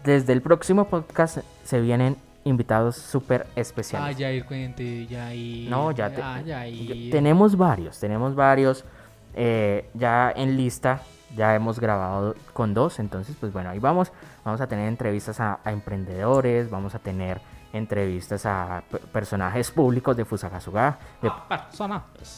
desde 0.02 0.32
el 0.32 0.42
próximo 0.42 0.86
podcast 0.86 1.38
se 1.64 1.80
vienen 1.80 2.16
invitados 2.44 2.96
súper 2.96 3.46
Ah, 3.48 3.52
especiales. 3.60 4.16
Jair, 4.18 4.44
cuente, 4.44 5.06
Jair. 5.08 5.70
No, 5.70 5.92
ya, 5.92 6.10
te- 6.10 6.20
Ah, 6.22 6.42
Jair. 6.44 7.06
ya- 7.06 7.12
tenemos 7.12 7.56
varios, 7.56 8.00
tenemos 8.00 8.34
varios 8.34 8.84
eh, 9.34 9.88
ya 9.94 10.32
en 10.34 10.56
lista. 10.56 11.00
Ya 11.36 11.54
hemos 11.54 11.80
grabado 11.80 12.34
con 12.52 12.74
dos, 12.74 12.98
entonces 12.98 13.36
pues 13.40 13.52
bueno, 13.52 13.70
ahí 13.70 13.78
vamos. 13.78 14.12
Vamos 14.44 14.60
a 14.60 14.66
tener 14.66 14.88
entrevistas 14.88 15.40
a, 15.40 15.60
a 15.64 15.72
emprendedores, 15.72 16.68
vamos 16.70 16.94
a 16.94 16.98
tener 16.98 17.40
entrevistas 17.72 18.44
a 18.44 18.82
pe- 18.90 18.98
personajes 18.98 19.70
públicos 19.70 20.14
de 20.14 20.24
Fusagasuga, 20.26 20.98
de 21.22 21.30
Ah, 21.48 21.68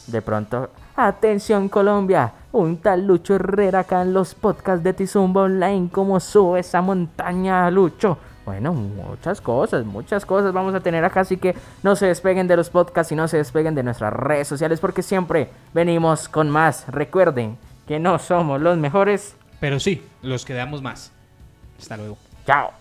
de 0.07 0.21
pronto, 0.21 0.69
atención 0.95 1.67
Colombia, 1.67 2.31
un 2.53 2.77
tal 2.77 3.05
Lucho 3.05 3.35
Herrera 3.35 3.79
acá 3.79 4.01
en 4.01 4.13
los 4.13 4.33
podcasts 4.33 4.81
de 4.83 4.93
Tizumba 4.93 5.41
Online, 5.41 5.89
¿cómo 5.91 6.19
sube 6.21 6.61
esa 6.61 6.81
montaña 6.81 7.69
Lucho? 7.69 8.17
Bueno, 8.45 8.73
muchas 8.73 9.41
cosas, 9.41 9.83
muchas 9.83 10.25
cosas 10.25 10.53
vamos 10.53 10.73
a 10.75 10.79
tener 10.79 11.03
acá, 11.03 11.21
así 11.21 11.35
que 11.35 11.53
no 11.83 11.95
se 11.97 12.05
despeguen 12.05 12.47
de 12.47 12.55
los 12.55 12.69
podcasts 12.69 13.11
y 13.11 13.15
no 13.15 13.27
se 13.27 13.37
despeguen 13.37 13.75
de 13.75 13.83
nuestras 13.83 14.13
redes 14.13 14.47
sociales 14.47 14.79
porque 14.79 15.01
siempre 15.01 15.49
venimos 15.73 16.29
con 16.29 16.49
más. 16.49 16.85
Recuerden 16.87 17.57
que 17.87 17.99
no 17.99 18.19
somos 18.19 18.61
los 18.61 18.77
mejores. 18.77 19.35
Pero 19.59 19.79
sí, 19.79 20.03
los 20.21 20.45
que 20.45 20.53
damos 20.53 20.81
más. 20.81 21.11
Hasta 21.79 21.97
luego. 21.97 22.17
Chao. 22.45 22.71